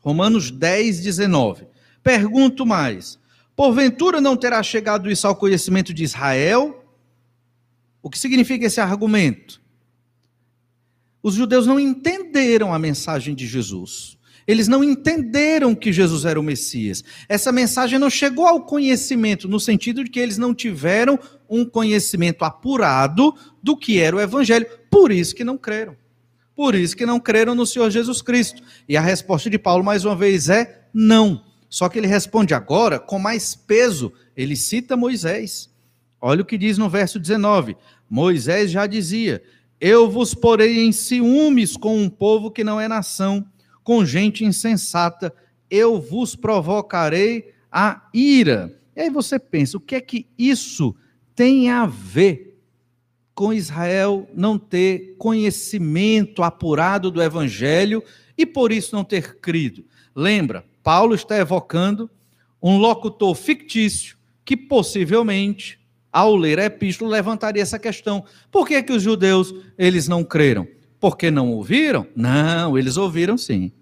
[0.00, 1.66] Romanos 10, 19.
[2.02, 3.18] Pergunto mais.
[3.54, 6.84] Porventura não terá chegado isso ao conhecimento de Israel?
[8.02, 9.60] O que significa esse argumento?
[11.22, 14.18] Os judeus não entenderam a mensagem de Jesus.
[14.46, 17.04] Eles não entenderam que Jesus era o Messias.
[17.28, 22.44] Essa mensagem não chegou ao conhecimento, no sentido de que eles não tiveram um conhecimento
[22.44, 24.66] apurado do que era o Evangelho.
[24.90, 25.96] Por isso que não creram.
[26.54, 28.62] Por isso que não creram no Senhor Jesus Cristo.
[28.88, 31.44] E a resposta de Paulo, mais uma vez, é não.
[31.68, 34.12] Só que ele responde agora com mais peso.
[34.36, 35.70] Ele cita Moisés.
[36.20, 37.76] Olha o que diz no verso 19:
[38.08, 39.42] Moisés já dizia:
[39.80, 43.44] Eu vos porei em ciúmes com um povo que não é nação
[43.82, 45.34] com gente insensata,
[45.70, 48.78] eu vos provocarei a ira.
[48.94, 50.94] E aí você pensa, o que é que isso
[51.34, 52.60] tem a ver
[53.34, 58.02] com Israel não ter conhecimento apurado do evangelho
[58.36, 59.84] e por isso não ter crido?
[60.14, 62.10] Lembra, Paulo está evocando
[62.62, 65.80] um locutor fictício que possivelmente,
[66.12, 68.24] ao ler a epístola, levantaria essa questão.
[68.50, 70.68] Por que, que os judeus eles não creram?
[71.02, 72.06] Porque não ouviram?
[72.14, 73.72] Não, eles ouviram sim.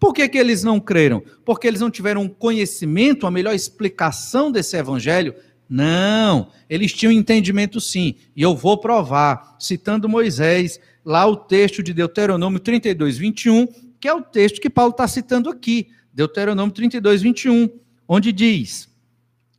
[0.00, 1.22] Por que, que eles não creram?
[1.44, 5.32] Porque eles não tiveram um conhecimento, a melhor explicação desse evangelho?
[5.68, 8.16] Não, eles tinham entendimento sim.
[8.34, 13.68] E eu vou provar, citando Moisés, lá o texto de Deuteronômio 32, 21,
[14.00, 15.90] que é o texto que Paulo está citando aqui.
[16.12, 17.70] Deuteronômio 32, 21,
[18.08, 18.88] onde diz: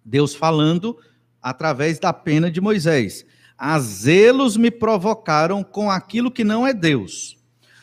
[0.03, 0.97] Deus falando
[1.41, 3.25] através da pena de Moisés:
[3.57, 7.37] A zelos me provocaram com aquilo que não é Deus.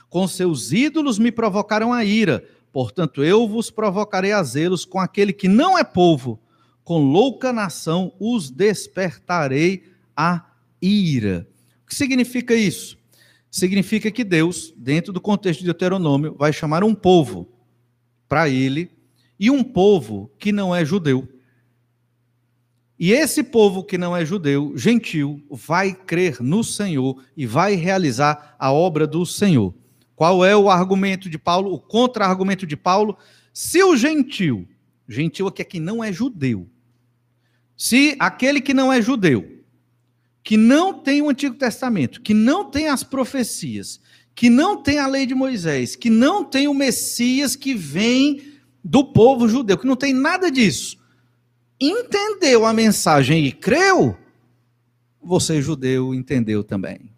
[0.08, 2.44] Com seus ídolos me provocaram a ira.
[2.72, 6.40] Portanto, eu vos provocarei a zelos com aquele que não é povo.
[6.84, 9.84] Com louca nação os despertarei
[10.16, 10.44] a
[10.80, 11.46] ira.
[11.82, 12.96] O que significa isso?
[13.50, 17.48] Significa que Deus, dentro do contexto de Deuteronômio, vai chamar um povo
[18.28, 18.90] para ele
[19.38, 21.28] e um povo que não é judeu.
[23.04, 28.56] E esse povo que não é judeu, gentil, vai crer no Senhor e vai realizar
[28.58, 29.74] a obra do Senhor.
[30.16, 33.18] Qual é o argumento de Paulo, o contra-argumento de Paulo?
[33.52, 34.66] Se o gentil,
[35.06, 36.66] gentil aqui é quem não é judeu,
[37.76, 39.62] se aquele que não é judeu,
[40.42, 44.00] que não tem o Antigo Testamento, que não tem as profecias,
[44.34, 49.04] que não tem a lei de Moisés, que não tem o Messias que vem do
[49.04, 51.03] povo judeu, que não tem nada disso,
[51.90, 54.16] entendeu a mensagem e creu,
[55.22, 57.10] você judeu entendeu também.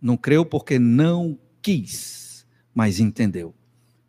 [0.00, 3.54] Não creu porque não quis, mas entendeu.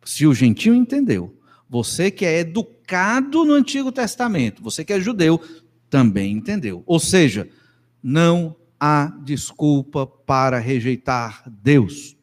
[0.04, 1.34] Se o gentio entendeu,
[1.68, 5.40] você que é educado no Antigo Testamento, você que é judeu,
[5.88, 6.82] também entendeu.
[6.86, 7.48] Ou seja,
[8.02, 12.16] não há desculpa para rejeitar Deus.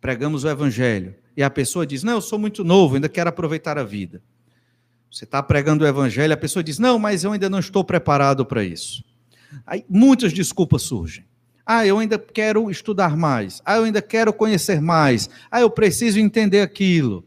[0.00, 3.78] Pregamos o Evangelho e a pessoa diz: Não, eu sou muito novo, ainda quero aproveitar
[3.78, 4.22] a vida.
[5.12, 8.46] Você está pregando o Evangelho, a pessoa diz: Não, mas eu ainda não estou preparado
[8.46, 9.04] para isso.
[9.66, 11.26] Aí muitas desculpas surgem.
[11.66, 13.60] Ah, eu ainda quero estudar mais.
[13.62, 15.28] Ah, eu ainda quero conhecer mais.
[15.50, 17.22] Ah, eu preciso entender aquilo.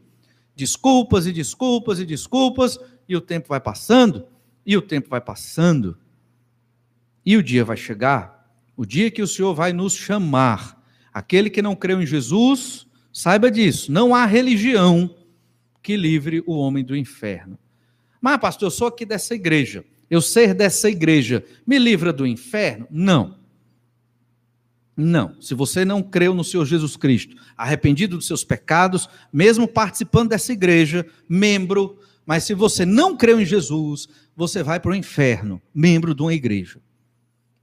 [0.55, 4.25] Desculpas e desculpas e desculpas, e o tempo vai passando,
[4.65, 5.95] e o tempo vai passando.
[7.23, 10.83] E o dia vai chegar, o dia que o Senhor vai nos chamar.
[11.13, 15.15] Aquele que não creu em Jesus, saiba disso, não há religião
[15.83, 17.59] que livre o homem do inferno.
[18.25, 19.85] Mas, pastor, eu sou aqui dessa igreja.
[20.09, 22.87] Eu ser dessa igreja me livra do inferno?
[22.89, 23.37] Não.
[24.97, 25.39] Não.
[25.39, 30.51] Se você não creu no Senhor Jesus Cristo, arrependido dos seus pecados, mesmo participando dessa
[30.51, 36.15] igreja, membro, mas se você não creu em Jesus, você vai para o inferno, membro
[36.15, 36.79] de uma igreja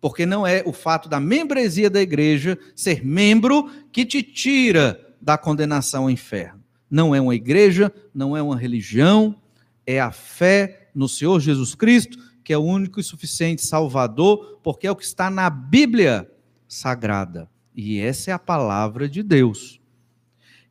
[0.00, 5.38] porque não é o fato da membresia da igreja ser membro que te tira da
[5.38, 6.60] condenação ao inferno.
[6.90, 9.40] Não é uma igreja, não é uma religião,
[9.86, 14.86] é a fé no Senhor Jesus Cristo, que é o único e suficiente Salvador, porque
[14.86, 16.30] é o que está na Bíblia
[16.68, 17.48] sagrada.
[17.74, 19.80] E essa é a palavra de Deus.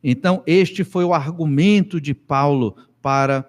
[0.02, 3.48] Então, este foi o argumento de Paulo para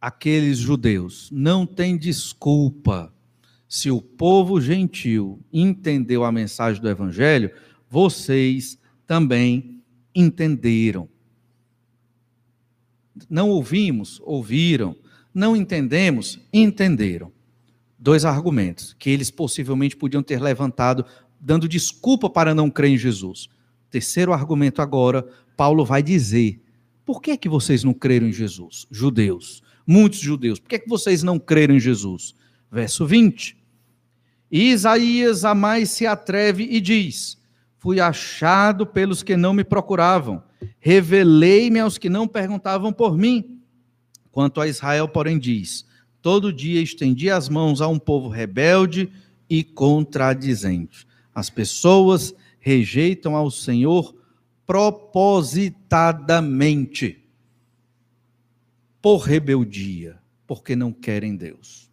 [0.00, 1.28] aqueles judeus.
[1.32, 3.12] Não tem desculpa
[3.68, 7.50] se o povo gentil entendeu a mensagem do evangelho,
[7.88, 9.82] vocês também
[10.14, 11.08] entenderam.
[13.28, 14.96] Não ouvimos, ouviram.
[15.32, 17.32] Não entendemos, entenderam.
[17.98, 21.04] Dois argumentos que eles possivelmente podiam ter levantado,
[21.40, 23.48] dando desculpa para não crer em Jesus.
[23.90, 26.60] Terceiro argumento agora, Paulo vai dizer:
[27.04, 28.86] por que é que vocês não creram em Jesus?
[28.90, 32.34] Judeus, muitos judeus, por que é que vocês não creram em Jesus?
[32.70, 33.56] Verso 20.
[34.50, 37.38] E Isaías a mais se atreve e diz:
[37.86, 40.42] Fui achado pelos que não me procuravam,
[40.80, 43.60] revelei-me aos que não perguntavam por mim.
[44.32, 45.86] Quanto a Israel, porém, diz:
[46.20, 49.08] Todo dia estendi as mãos a um povo rebelde
[49.48, 51.06] e contradizente.
[51.32, 54.16] As pessoas rejeitam ao Senhor
[54.66, 57.24] propositadamente,
[59.00, 61.88] por rebeldia, porque não querem Deus.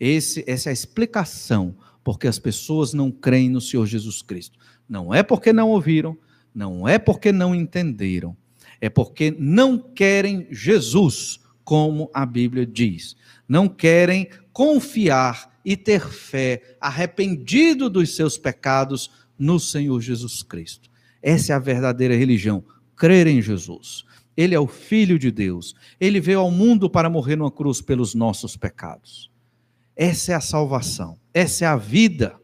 [0.00, 1.76] Esse, essa é a explicação
[2.08, 4.58] porque as pessoas não creem no Senhor Jesus Cristo.
[4.88, 6.16] Não é porque não ouviram,
[6.54, 8.36] não é porque não entenderam,
[8.80, 13.14] é porque não querem Jesus, como a Bíblia diz.
[13.46, 20.88] Não querem confiar e ter fé, arrependido dos seus pecados no Senhor Jesus Cristo.
[21.22, 22.64] Essa é a verdadeira religião,
[22.96, 24.04] crer em Jesus.
[24.36, 25.74] Ele é o Filho de Deus.
[26.00, 29.30] Ele veio ao mundo para morrer numa cruz pelos nossos pecados.
[29.94, 32.40] Essa é a salvação, essa é a vida.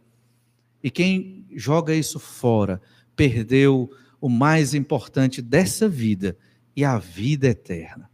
[0.82, 2.80] E quem joga isso fora
[3.16, 3.90] perdeu
[4.20, 6.36] o mais importante dessa vida
[6.74, 8.10] e a vida eterna.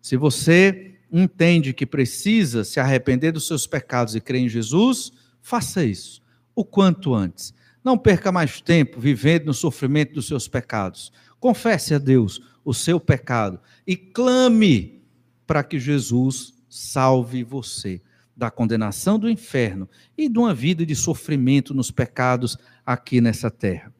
[0.00, 5.12] Se você entende que precisa se arrepender dos seus pecados e crer em Jesus,
[5.42, 6.22] faça isso
[6.54, 7.52] o quanto antes.
[7.82, 11.12] Não perca mais tempo vivendo no sofrimento dos seus pecados.
[11.38, 15.02] Confesse a Deus o seu pecado e clame
[15.46, 18.00] para que Jesus salve você
[18.40, 23.92] da condenação do inferno e de uma vida de sofrimento nos pecados aqui nessa terra.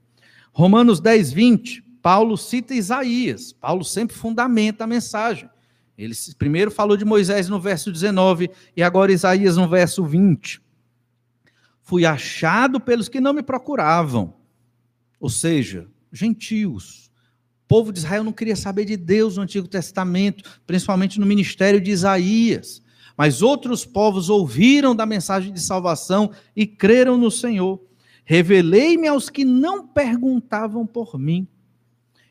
[0.51, 3.53] Romanos 10, 20, Paulo cita Isaías.
[3.53, 5.49] Paulo sempre fundamenta a mensagem.
[5.97, 10.62] Ele primeiro falou de Moisés no verso 19 e agora Isaías no verso 20.
[11.82, 14.32] Fui achado pelos que não me procuravam,
[15.20, 17.11] ou seja, gentios.
[17.64, 21.80] O povo de Israel não queria saber de Deus no Antigo Testamento, principalmente no ministério
[21.80, 22.82] de Isaías.
[23.21, 27.79] Mas outros povos ouviram da mensagem de salvação e creram no Senhor.
[28.25, 31.47] Revelei-me aos que não perguntavam por mim.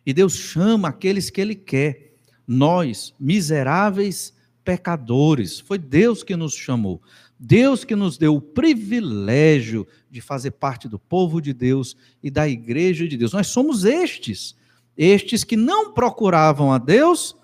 [0.04, 2.16] E Deus chama aqueles que Ele quer.
[2.48, 4.34] Nós, miseráveis
[4.64, 5.60] pecadores.
[5.60, 7.00] Foi Deus que nos chamou.
[7.38, 12.50] Deus que nos deu o privilégio de fazer parte do povo de Deus e da
[12.50, 13.32] igreja de Deus.
[13.32, 14.56] Nós somos estes,
[14.98, 17.36] estes que não procuravam a Deus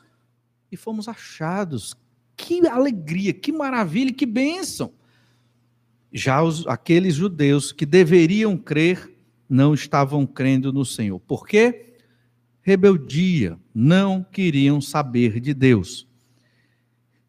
[0.72, 1.96] e fomos achados,
[2.36, 4.94] que alegria, que maravilha, que bênção.
[6.12, 9.12] Já os, aqueles judeus que deveriam crer
[9.50, 11.20] não estavam crendo no Senhor.
[11.20, 11.94] Por quê?
[12.62, 16.08] Rebeldia, não queriam saber de Deus.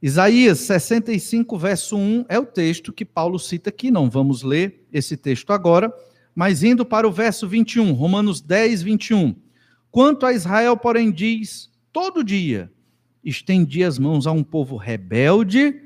[0.00, 3.90] Isaías 65, verso 1 é o texto que Paulo cita aqui.
[3.90, 5.92] Não vamos ler esse texto agora,
[6.34, 9.34] mas indo para o verso 21, Romanos 10, 21.
[9.90, 12.70] Quanto a Israel, porém, diz: todo dia
[13.26, 15.82] estendi as mãos a um povo rebelde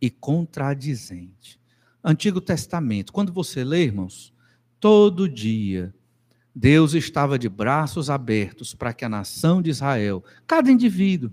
[0.00, 1.58] e contradizente.
[2.02, 4.32] Antigo Testamento, quando você lê, irmãos,
[4.78, 5.92] todo dia
[6.54, 11.32] Deus estava de braços abertos para que a nação de Israel, cada indivíduo,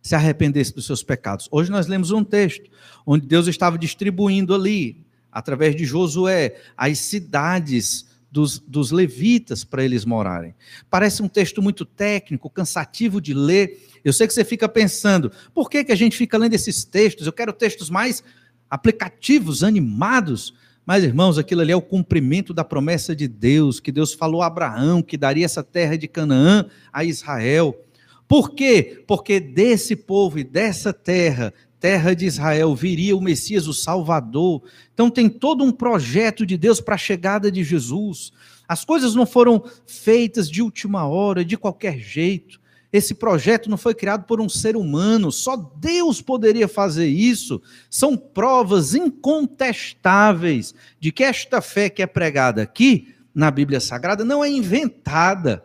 [0.00, 1.48] se arrependesse dos seus pecados.
[1.50, 2.70] Hoje nós lemos um texto
[3.04, 10.04] onde Deus estava distribuindo ali, através de Josué, as cidades dos, dos levitas para eles
[10.04, 10.54] morarem.
[10.88, 13.88] Parece um texto muito técnico, cansativo de ler.
[14.04, 17.26] Eu sei que você fica pensando, por que, que a gente fica lendo esses textos?
[17.26, 18.22] Eu quero textos mais
[18.68, 20.54] aplicativos, animados.
[20.86, 24.46] Mas, irmãos, aquilo ali é o cumprimento da promessa de Deus, que Deus falou a
[24.46, 27.84] Abraão que daria essa terra de Canaã a Israel.
[28.26, 29.02] Por quê?
[29.08, 34.62] Porque desse povo e dessa terra, terra de Israel, viria o Messias, o Salvador.
[34.92, 38.32] Então tem todo um projeto de Deus para a chegada de Jesus.
[38.68, 42.60] As coisas não foram feitas de última hora, de qualquer jeito.
[42.92, 47.62] Esse projeto não foi criado por um ser humano, só Deus poderia fazer isso.
[47.88, 54.44] São provas incontestáveis de que esta fé que é pregada aqui na Bíblia Sagrada não
[54.44, 55.64] é inventada.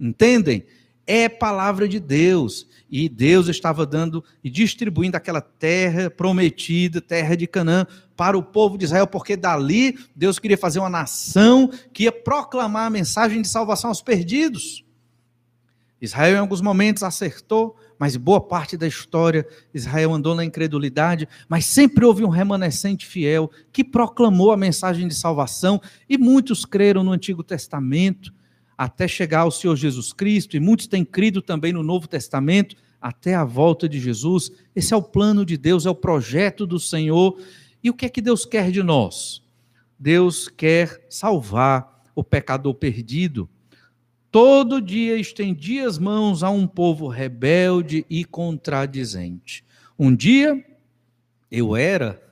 [0.00, 0.64] Entendem?
[1.06, 2.66] É palavra de Deus.
[2.90, 7.86] E Deus estava dando e distribuindo aquela terra prometida, terra de Canaã,
[8.16, 12.86] para o povo de Israel, porque dali Deus queria fazer uma nação que ia proclamar
[12.86, 14.84] a mensagem de salvação aos perdidos.
[16.02, 21.64] Israel, em alguns momentos, acertou, mas boa parte da história, Israel andou na incredulidade, mas
[21.64, 27.12] sempre houve um remanescente fiel que proclamou a mensagem de salvação, e muitos creram no
[27.12, 28.34] Antigo Testamento
[28.76, 33.34] até chegar ao Senhor Jesus Cristo, e muitos têm crido também no Novo Testamento, até
[33.34, 34.52] a volta de Jesus.
[34.74, 37.38] Esse é o plano de Deus, é o projeto do Senhor.
[37.82, 39.42] E o que é que Deus quer de nós?
[39.98, 43.48] Deus quer salvar o pecador perdido.
[44.30, 49.64] Todo dia estendia as mãos a um povo rebelde e contradizente.
[49.98, 50.64] Um dia
[51.50, 52.22] eu era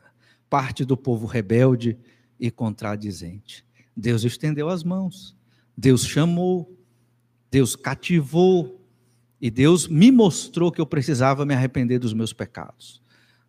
[0.48, 1.98] parte do povo rebelde
[2.38, 3.64] e contradizente.
[3.94, 5.36] Deus estendeu as mãos.
[5.80, 6.78] Deus chamou,
[7.50, 8.84] Deus cativou
[9.40, 13.00] e Deus me mostrou que eu precisava me arrepender dos meus pecados.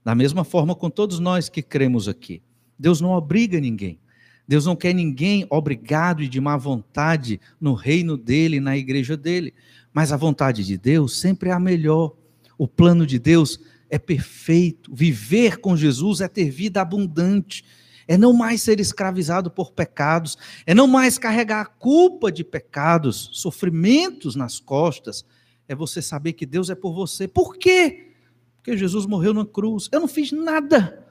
[0.02, 2.42] Da mesma forma com todos nós que cremos aqui.
[2.80, 4.00] Deus não obriga ninguém.
[4.48, 9.54] Deus não quer ninguém obrigado e de má vontade no reino dele, na igreja dele.
[9.94, 12.16] Mas a vontade de Deus sempre é a melhor.
[12.58, 13.60] O plano de Deus
[13.90, 14.90] é perfeito.
[14.96, 17.66] Viver com Jesus é ter vida abundante
[18.08, 23.30] é não mais ser escravizado por pecados, é não mais carregar a culpa de pecados,
[23.34, 25.26] sofrimentos nas costas,
[25.68, 27.28] é você saber que Deus é por você.
[27.28, 28.12] Por quê?
[28.58, 29.90] Porque Jesus morreu na cruz.
[29.92, 31.06] Eu não fiz nada.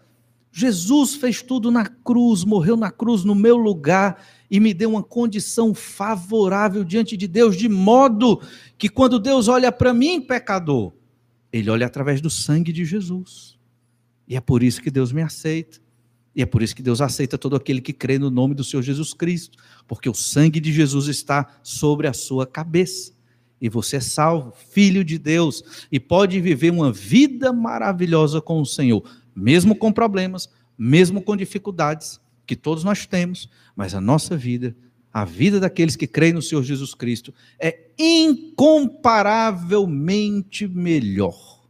[0.52, 5.02] Jesus fez tudo na cruz, morreu na cruz no meu lugar e me deu uma
[5.02, 8.42] condição favorável diante de Deus, de modo
[8.76, 10.92] que quando Deus olha para mim, pecador,
[11.52, 13.58] ele olha através do sangue de Jesus.
[14.26, 15.80] E é por isso que Deus me aceita.
[16.40, 18.80] E é por isso que Deus aceita todo aquele que crê no nome do Senhor
[18.80, 23.12] Jesus Cristo, porque o sangue de Jesus está sobre a sua cabeça.
[23.60, 25.62] E você é salvo, filho de Deus,
[25.92, 29.04] e pode viver uma vida maravilhosa com o Senhor,
[29.36, 34.74] mesmo com problemas, mesmo com dificuldades que todos nós temos, mas a nossa vida,
[35.12, 41.60] a vida daqueles que creem no Senhor Jesus Cristo, é incomparavelmente melhor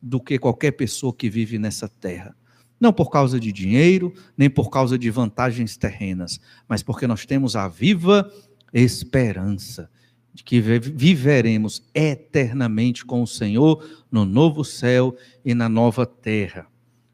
[0.00, 2.34] do que qualquer pessoa que vive nessa terra.
[2.80, 7.54] Não por causa de dinheiro, nem por causa de vantagens terrenas, mas porque nós temos
[7.54, 8.32] a viva
[8.72, 9.90] esperança
[10.32, 15.14] de que viveremos eternamente com o Senhor no novo céu
[15.44, 16.66] e na nova terra.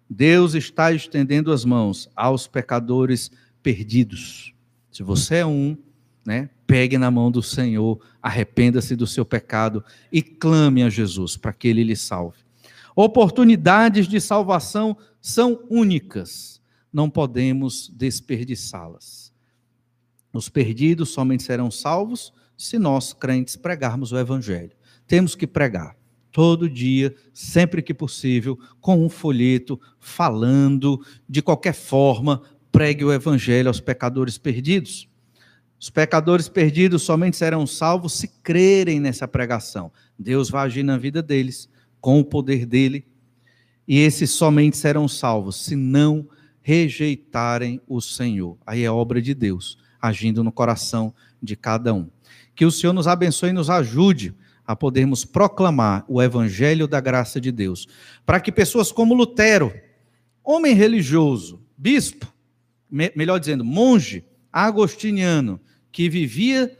[0.09, 3.31] Deus está estendendo as mãos aos pecadores
[3.63, 4.55] perdidos.
[4.93, 5.77] Se você é um,
[6.25, 11.53] né, pegue na mão do Senhor, arrependa-se do seu pecado e clame a Jesus para
[11.53, 12.39] que ele lhe salve.
[12.95, 14.97] Oportunidades de salvação
[15.27, 16.63] são únicas,
[16.93, 19.35] não podemos desperdiçá-las.
[20.33, 24.71] Os perdidos somente serão salvos se nós, crentes, pregarmos o Evangelho.
[25.05, 25.97] Temos que pregar
[26.31, 33.67] todo dia, sempre que possível, com um folheto, falando, de qualquer forma, pregue o Evangelho
[33.67, 35.09] aos pecadores perdidos.
[35.77, 39.91] Os pecadores perdidos somente serão salvos se crerem nessa pregação.
[40.17, 41.69] Deus vai agir na vida deles,
[42.01, 43.05] com o poder dele
[43.87, 46.29] e esses somente serão salvos se não
[46.61, 48.59] rejeitarem o Senhor.
[48.67, 52.09] Aí é obra de Deus, agindo no coração de cada um.
[52.55, 54.35] Que o Senhor nos abençoe e nos ajude
[54.67, 57.87] a podermos proclamar o evangelho da graça de Deus,
[58.25, 59.73] para que pessoas como Lutero,
[60.43, 62.27] homem religioso, bispo,
[62.91, 65.61] me, melhor dizendo, monge agostiniano,
[65.93, 66.77] que vivia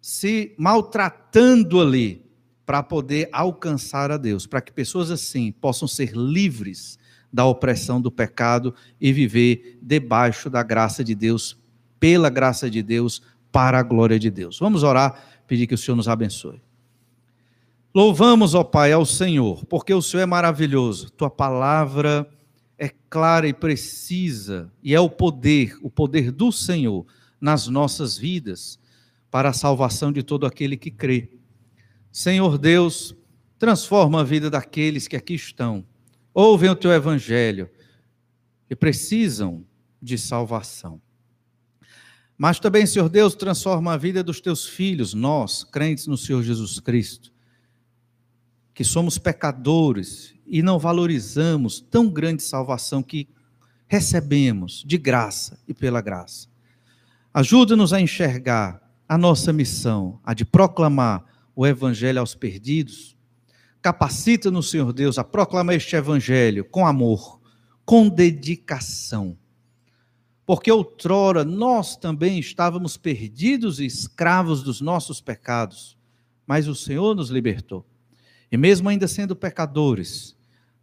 [0.00, 2.27] se maltratando ali
[2.68, 6.98] para poder alcançar a Deus, para que pessoas assim possam ser livres
[7.32, 11.56] da opressão do pecado e viver debaixo da graça de Deus,
[11.98, 14.58] pela graça de Deus, para a glória de Deus.
[14.58, 16.60] Vamos orar, pedir que o Senhor nos abençoe.
[17.94, 21.10] Louvamos, ó Pai, ao Senhor, porque o Senhor é maravilhoso.
[21.12, 22.28] Tua palavra
[22.76, 27.06] é clara e precisa, e é o poder, o poder do Senhor
[27.40, 28.78] nas nossas vidas,
[29.30, 31.30] para a salvação de todo aquele que crê.
[32.18, 33.14] Senhor Deus,
[33.60, 35.86] transforma a vida daqueles que aqui estão,
[36.34, 37.70] ouvem o teu evangelho
[38.68, 39.64] e precisam
[40.02, 41.00] de salvação.
[42.36, 46.80] Mas também, Senhor Deus, transforma a vida dos teus filhos, nós, crentes no Senhor Jesus
[46.80, 47.32] Cristo,
[48.74, 53.28] que somos pecadores e não valorizamos tão grande salvação que
[53.86, 56.48] recebemos de graça e pela graça.
[57.32, 63.16] Ajuda-nos a enxergar a nossa missão, a de proclamar o evangelho aos perdidos.
[63.82, 67.40] Capacita-nos, Senhor Deus, a proclamar este evangelho com amor,
[67.84, 69.36] com dedicação
[70.48, 75.94] porque outrora nós também estávamos perdidos e escravos dos nossos pecados,
[76.46, 77.86] mas o Senhor nos libertou.
[78.50, 80.34] E mesmo ainda sendo pecadores,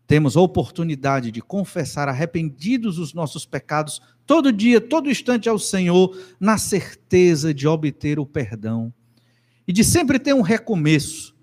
[0.05, 6.15] temos a oportunidade de confessar arrependidos os nossos pecados todo dia, todo instante ao Senhor,
[6.39, 8.93] na certeza de obter o perdão
[9.67, 11.35] e de sempre ter um recomeço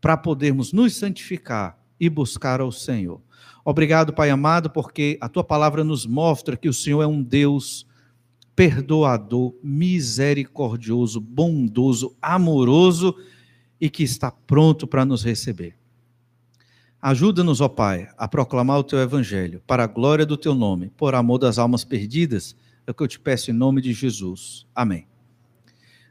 [0.00, 3.20] para podermos nos santificar e buscar ao Senhor.
[3.64, 7.86] Obrigado, Pai amado, porque a tua palavra nos mostra que o Senhor é um Deus
[8.56, 13.14] perdoador, misericordioso, bondoso, amoroso
[13.80, 15.76] e que está pronto para nos receber.
[17.00, 21.14] Ajuda-nos, ó Pai, a proclamar o teu evangelho para a glória do teu nome, por
[21.14, 24.66] amor das almas perdidas, é o que eu te peço em nome de Jesus.
[24.74, 25.06] Amém.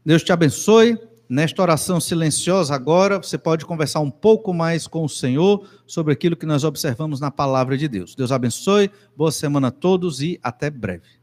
[0.05, 0.97] Deus te abençoe.
[1.30, 6.38] Nesta oração silenciosa, agora você pode conversar um pouco mais com o Senhor sobre aquilo
[6.38, 8.15] que nós observamos na palavra de Deus.
[8.15, 11.17] Deus abençoe, boa semana a todos e até breve.